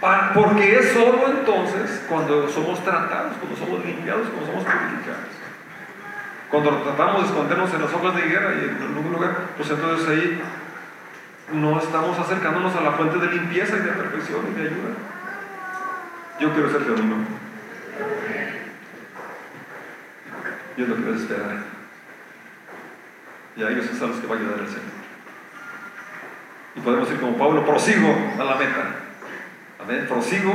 Porque 0.00 0.78
es 0.78 0.92
solo 0.92 1.26
entonces 1.28 2.04
cuando 2.08 2.48
somos 2.48 2.82
tratados, 2.84 3.34
cuando 3.38 3.56
somos 3.56 3.84
limpiados, 3.84 4.28
cuando 4.28 4.46
somos 4.46 4.64
purificados. 4.64 5.36
Cuando 6.50 6.70
tratamos 6.82 7.22
de 7.22 7.26
escondernos 7.28 7.74
en 7.74 7.82
las 7.82 7.92
hojas 7.92 8.14
de 8.14 8.26
higuera 8.26 8.54
y 8.54 8.68
en 8.68 8.82
algún 8.82 9.12
lugar, 9.12 9.36
pues 9.56 9.70
entonces 9.70 10.08
ahí 10.08 10.40
no 11.52 11.78
estamos 11.78 12.18
acercándonos 12.18 12.74
a 12.76 12.82
la 12.82 12.92
fuente 12.92 13.18
de 13.18 13.26
limpieza 13.28 13.76
y 13.76 13.80
de 13.80 13.92
perfección 13.92 14.40
y 14.50 14.60
de 14.60 14.68
ayuda. 14.68 14.94
Yo 16.38 16.52
quiero 16.52 16.70
ser 16.70 16.84
genuino. 16.84 17.16
Dios 20.76 20.88
lo 20.88 20.96
que 20.96 21.02
debe 21.02 21.16
esperar. 21.16 21.56
Y 23.56 23.62
a 23.62 23.70
ellos 23.70 23.86
es 23.86 24.02
a 24.02 24.06
los 24.06 24.16
que 24.18 24.26
va 24.26 24.34
a 24.34 24.38
ayudar 24.38 24.58
el 24.60 24.68
Señor. 24.68 24.82
Y 26.74 26.80
podemos 26.80 27.10
ir 27.10 27.18
como 27.18 27.38
Pablo, 27.38 27.64
prosigo 27.64 28.14
a 28.38 28.44
la 28.44 28.56
meta. 28.56 29.05
Amén. 29.86 30.04
Prosigo 30.08 30.52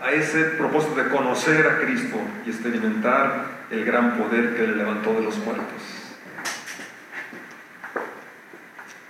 a 0.00 0.12
ese 0.12 0.44
propósito 0.50 0.94
de 0.94 1.08
conocer 1.08 1.66
a 1.66 1.80
Cristo 1.80 2.16
y 2.46 2.50
experimentar 2.50 3.46
el 3.72 3.84
gran 3.84 4.16
poder 4.18 4.54
que 4.54 4.68
le 4.68 4.76
levantó 4.76 5.14
de 5.14 5.22
los 5.22 5.36
muertos. 5.38 5.82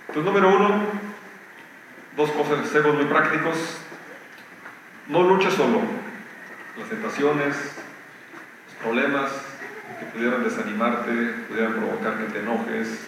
Entonces, 0.07 0.25
número 0.25 0.55
uno, 0.55 0.85
dos 2.17 2.31
cosas, 2.31 2.61
consejos 2.61 2.95
muy 2.95 3.05
prácticos. 3.05 3.77
No 5.07 5.21
luches 5.21 5.53
solo. 5.53 5.81
Las 6.79 6.89
tentaciones, 6.89 7.55
los 8.65 8.75
problemas, 8.81 9.31
que 9.99 10.05
pudieran 10.17 10.43
desanimarte, 10.43 11.11
pudieran 11.47 11.73
provocar 11.73 12.17
que 12.17 12.33
te 12.33 12.39
enojes, 12.39 13.07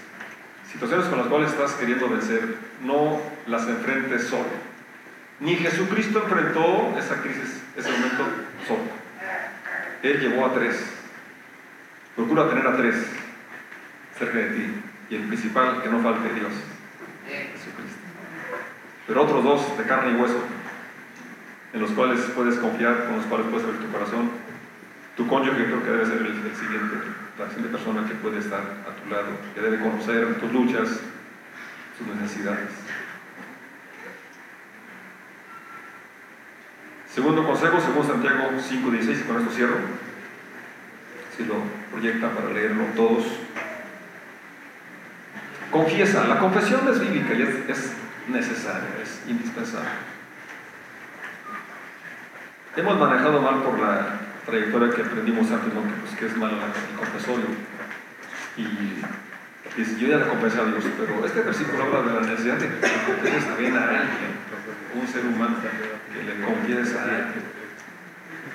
situaciones 0.71 1.07
con 1.07 1.17
las 1.17 1.27
cuales 1.27 1.49
estás 1.49 1.71
queriendo 1.71 2.07
vencer, 2.07 2.55
no 2.83 3.19
las 3.47 3.67
enfrentes 3.67 4.27
solo. 4.27 4.72
Ni 5.39 5.55
Jesucristo 5.55 6.23
enfrentó 6.23 6.95
esa 6.97 7.21
crisis, 7.21 7.61
ese 7.75 7.91
momento 7.91 8.23
solo. 8.67 8.81
Él 10.01 10.19
llevó 10.19 10.45
a 10.45 10.53
tres. 10.53 10.83
Procura 12.15 12.49
tener 12.49 12.67
a 12.67 12.77
tres 12.77 12.95
cerca 14.17 14.37
de 14.37 14.49
ti. 14.49 14.73
Y 15.09 15.15
el 15.15 15.23
principal, 15.23 15.81
que 15.81 15.89
no 15.89 15.99
falte 15.99 16.33
Dios, 16.33 16.53
Jesucristo. 17.27 17.99
Pero 19.07 19.23
otros 19.23 19.43
dos 19.43 19.77
de 19.77 19.83
carne 19.83 20.11
y 20.11 20.21
hueso, 20.21 20.39
en 21.73 21.81
los 21.81 21.91
cuales 21.91 22.21
puedes 22.35 22.55
confiar, 22.55 23.05
con 23.05 23.17
los 23.17 23.25
cuales 23.25 23.47
puedes 23.49 23.65
abrir 23.65 23.81
tu 23.81 23.91
corazón 23.91 24.43
tu 25.15 25.27
cónyuge 25.27 25.65
creo 25.65 25.83
que 25.83 25.91
debe 25.91 26.05
ser 26.05 26.17
el, 26.17 26.55
siguiente, 26.55 26.97
la 27.37 27.47
siguiente 27.47 27.69
persona 27.69 28.07
que 28.07 28.15
puede 28.15 28.39
estar 28.39 28.61
a 28.61 29.01
tu 29.01 29.09
lado, 29.09 29.29
que 29.53 29.61
debe 29.61 29.79
conocer 29.79 30.39
tus 30.39 30.51
luchas, 30.51 31.01
tus 31.97 32.07
necesidades. 32.15 32.69
Segundo 37.13 37.45
consejo, 37.45 37.79
según 37.79 38.07
Santiago 38.07 38.49
5.16, 38.57 39.21
y 39.21 39.23
con 39.23 39.37
esto 39.37 39.53
cierro, 39.53 39.75
si 41.37 41.45
lo 41.45 41.55
proyectan 41.91 42.31
para 42.31 42.49
leerlo 42.49 42.85
todos. 42.95 43.25
Confiesa, 45.69 46.27
la 46.27 46.39
confesión 46.39 46.87
es 46.89 46.99
bíblica 46.99 47.35
y 47.35 47.41
es, 47.43 47.69
es 47.69 47.93
necesaria, 48.27 48.89
es 49.01 49.21
indispensable. 49.27 49.89
Hemos 52.75 52.97
manejado 52.97 53.41
mal 53.41 53.61
por 53.61 53.79
la 53.79 54.19
trayectoria 54.47 54.95
que 54.95 55.01
aprendimos 55.03 55.51
antes, 55.51 55.71
¿no? 55.71 55.83
que, 55.83 55.93
pues, 56.01 56.15
que 56.15 56.25
es 56.25 56.35
malo 56.35 56.57
el 56.57 56.97
confesorio. 56.97 57.45
Y 58.57 58.63
dice, 59.77 59.97
yo 59.99 60.07
ya 60.07 60.17
le 60.17 60.27
confesé 60.27 60.59
a 60.59 60.65
Dios, 60.65 60.83
pero 60.97 61.25
este 61.25 61.41
versículo 61.41 61.83
habla 61.83 62.01
de 62.01 62.13
la 62.13 62.27
necesidad 62.27 62.55
de 62.55 62.67
que 62.67 62.87
confieses 63.07 63.45
también 63.45 63.77
a 63.77 63.83
alguien, 63.83 64.33
un 64.95 65.07
ser 65.07 65.25
humano, 65.25 65.57
que 65.61 66.23
le 66.23 66.45
confiesa 66.45 67.01
a 67.01 67.03
alguien. 67.03 67.53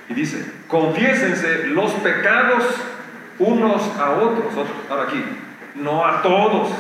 Y 0.09 0.15
dice, 0.15 0.45
confiésense 0.69 1.67
los 1.69 1.93
pecados 1.95 2.65
unos 3.39 3.83
a 3.99 4.11
otros. 4.11 4.53
Ahora 4.89 5.05
aquí, 5.05 5.23
no 5.77 6.05
a 6.05 6.23
todos, 6.23 6.73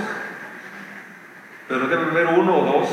pero 1.68 1.86
debe 1.86 2.05
haber 2.05 2.26
uno 2.39 2.59
o 2.59 2.64
dos 2.64 2.89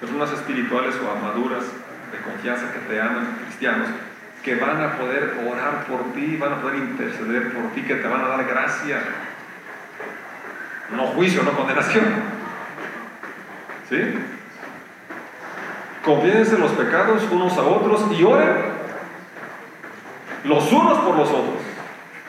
personas 0.00 0.32
espirituales 0.32 0.94
o 1.04 1.10
amaduras 1.10 1.64
de 2.12 2.18
confianza 2.18 2.72
que 2.72 2.78
te 2.80 3.00
aman, 3.00 3.38
cristianos, 3.44 3.88
que 4.42 4.54
van 4.54 4.82
a 4.82 4.96
poder 4.96 5.34
orar 5.46 5.84
por 5.86 6.12
ti, 6.14 6.36
van 6.36 6.54
a 6.54 6.60
poder 6.60 6.76
interceder 6.78 7.52
por 7.52 7.72
ti, 7.72 7.82
que 7.82 7.96
te 7.96 8.08
van 8.08 8.22
a 8.22 8.28
dar 8.28 8.44
gracia. 8.46 9.00
No 10.90 11.06
juicio, 11.08 11.42
no 11.42 11.52
condenación. 11.52 12.04
¿Sí? 13.88 14.18
Confiénse 16.04 16.58
los 16.58 16.72
pecados 16.72 17.22
unos 17.30 17.56
a 17.58 17.62
otros 17.62 18.06
y 18.18 18.24
oren 18.24 18.78
los 20.44 20.72
unos 20.72 20.98
por 20.98 21.16
los 21.16 21.28
otros 21.28 21.62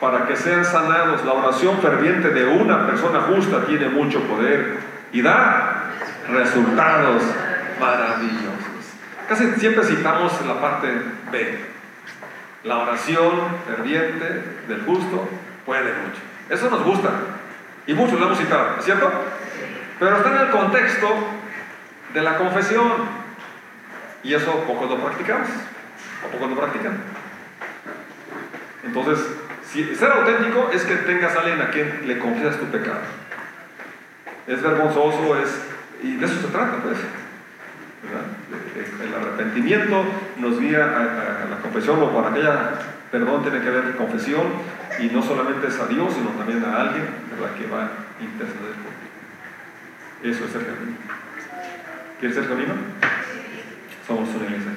para 0.00 0.26
que 0.26 0.36
sean 0.36 0.64
sanados. 0.64 1.24
La 1.24 1.34
oración 1.34 1.78
ferviente 1.78 2.30
de 2.30 2.46
una 2.46 2.86
persona 2.86 3.20
justa 3.22 3.64
tiene 3.66 3.88
mucho 3.88 4.20
poder 4.22 4.78
y 5.12 5.22
da 5.22 5.90
resultados 6.30 7.22
maravillosos. 7.80 8.60
Casi 9.28 9.52
siempre 9.52 9.84
citamos 9.84 10.32
la 10.46 10.60
parte 10.60 10.88
B. 11.30 11.64
La 12.64 12.78
oración 12.78 13.30
ferviente 13.66 14.44
del 14.68 14.82
justo 14.84 15.28
puede 15.64 15.92
mucho. 15.92 16.20
Eso 16.48 16.68
nos 16.68 16.82
gusta. 16.84 17.10
Y 17.90 17.92
muchos 17.92 18.20
lo 18.20 18.26
hemos 18.26 18.38
citado, 18.38 18.76
¿es 18.78 18.84
cierto? 18.84 19.10
Pero 19.98 20.16
está 20.16 20.30
en 20.30 20.46
el 20.46 20.50
contexto 20.50 21.08
de 22.14 22.20
la 22.20 22.36
confesión. 22.36 22.86
Y 24.22 24.32
eso 24.32 24.52
poco 24.64 24.86
lo 24.86 24.96
practicamos. 25.04 25.48
¿O 26.24 26.30
poco 26.30 26.46
lo 26.46 26.54
practican? 26.54 26.98
Entonces, 28.84 29.26
si, 29.68 29.92
ser 29.96 30.12
auténtico 30.12 30.70
es 30.72 30.84
que 30.84 30.94
tengas 30.98 31.34
a 31.34 31.40
alguien 31.40 31.60
a 31.60 31.70
quien 31.70 32.06
le 32.06 32.20
confiesas 32.20 32.60
tu 32.60 32.66
pecado. 32.66 33.00
Es 34.46 34.62
vergonzoso, 34.62 35.36
es, 35.42 35.60
y 36.00 36.14
de 36.14 36.26
eso 36.26 36.40
se 36.42 36.46
trata, 36.46 36.76
pues. 36.84 36.96
El 39.02 39.14
arrepentimiento 39.16 40.04
nos 40.36 40.60
guía 40.60 40.84
a, 40.84 41.50
la 41.50 41.56
confesión 41.60 42.00
o 42.00 42.10
para 42.14 42.28
aquella 42.28 42.70
perdón 43.10 43.42
tiene 43.42 43.60
que 43.60 43.70
ver 43.70 43.96
confesión 43.96 44.42
y 45.00 45.06
no 45.14 45.22
solamente 45.22 45.66
es 45.68 45.78
a 45.78 45.86
Dios, 45.86 46.12
sino 46.12 46.30
también 46.30 46.64
a 46.64 46.80
alguien 46.82 47.06
que 47.56 47.66
va 47.66 47.84
a 47.84 47.90
interceder 48.22 48.74
por 48.74 48.92
ti. 49.00 50.28
Eso 50.28 50.44
es 50.44 50.52
ser 50.52 50.62
genuino. 50.62 50.98
¿Quieres 52.18 52.36
ser 52.36 52.46
genuino? 52.46 52.74
Somos 54.06 54.28
una 54.34 54.44
iglesia. 54.44 54.70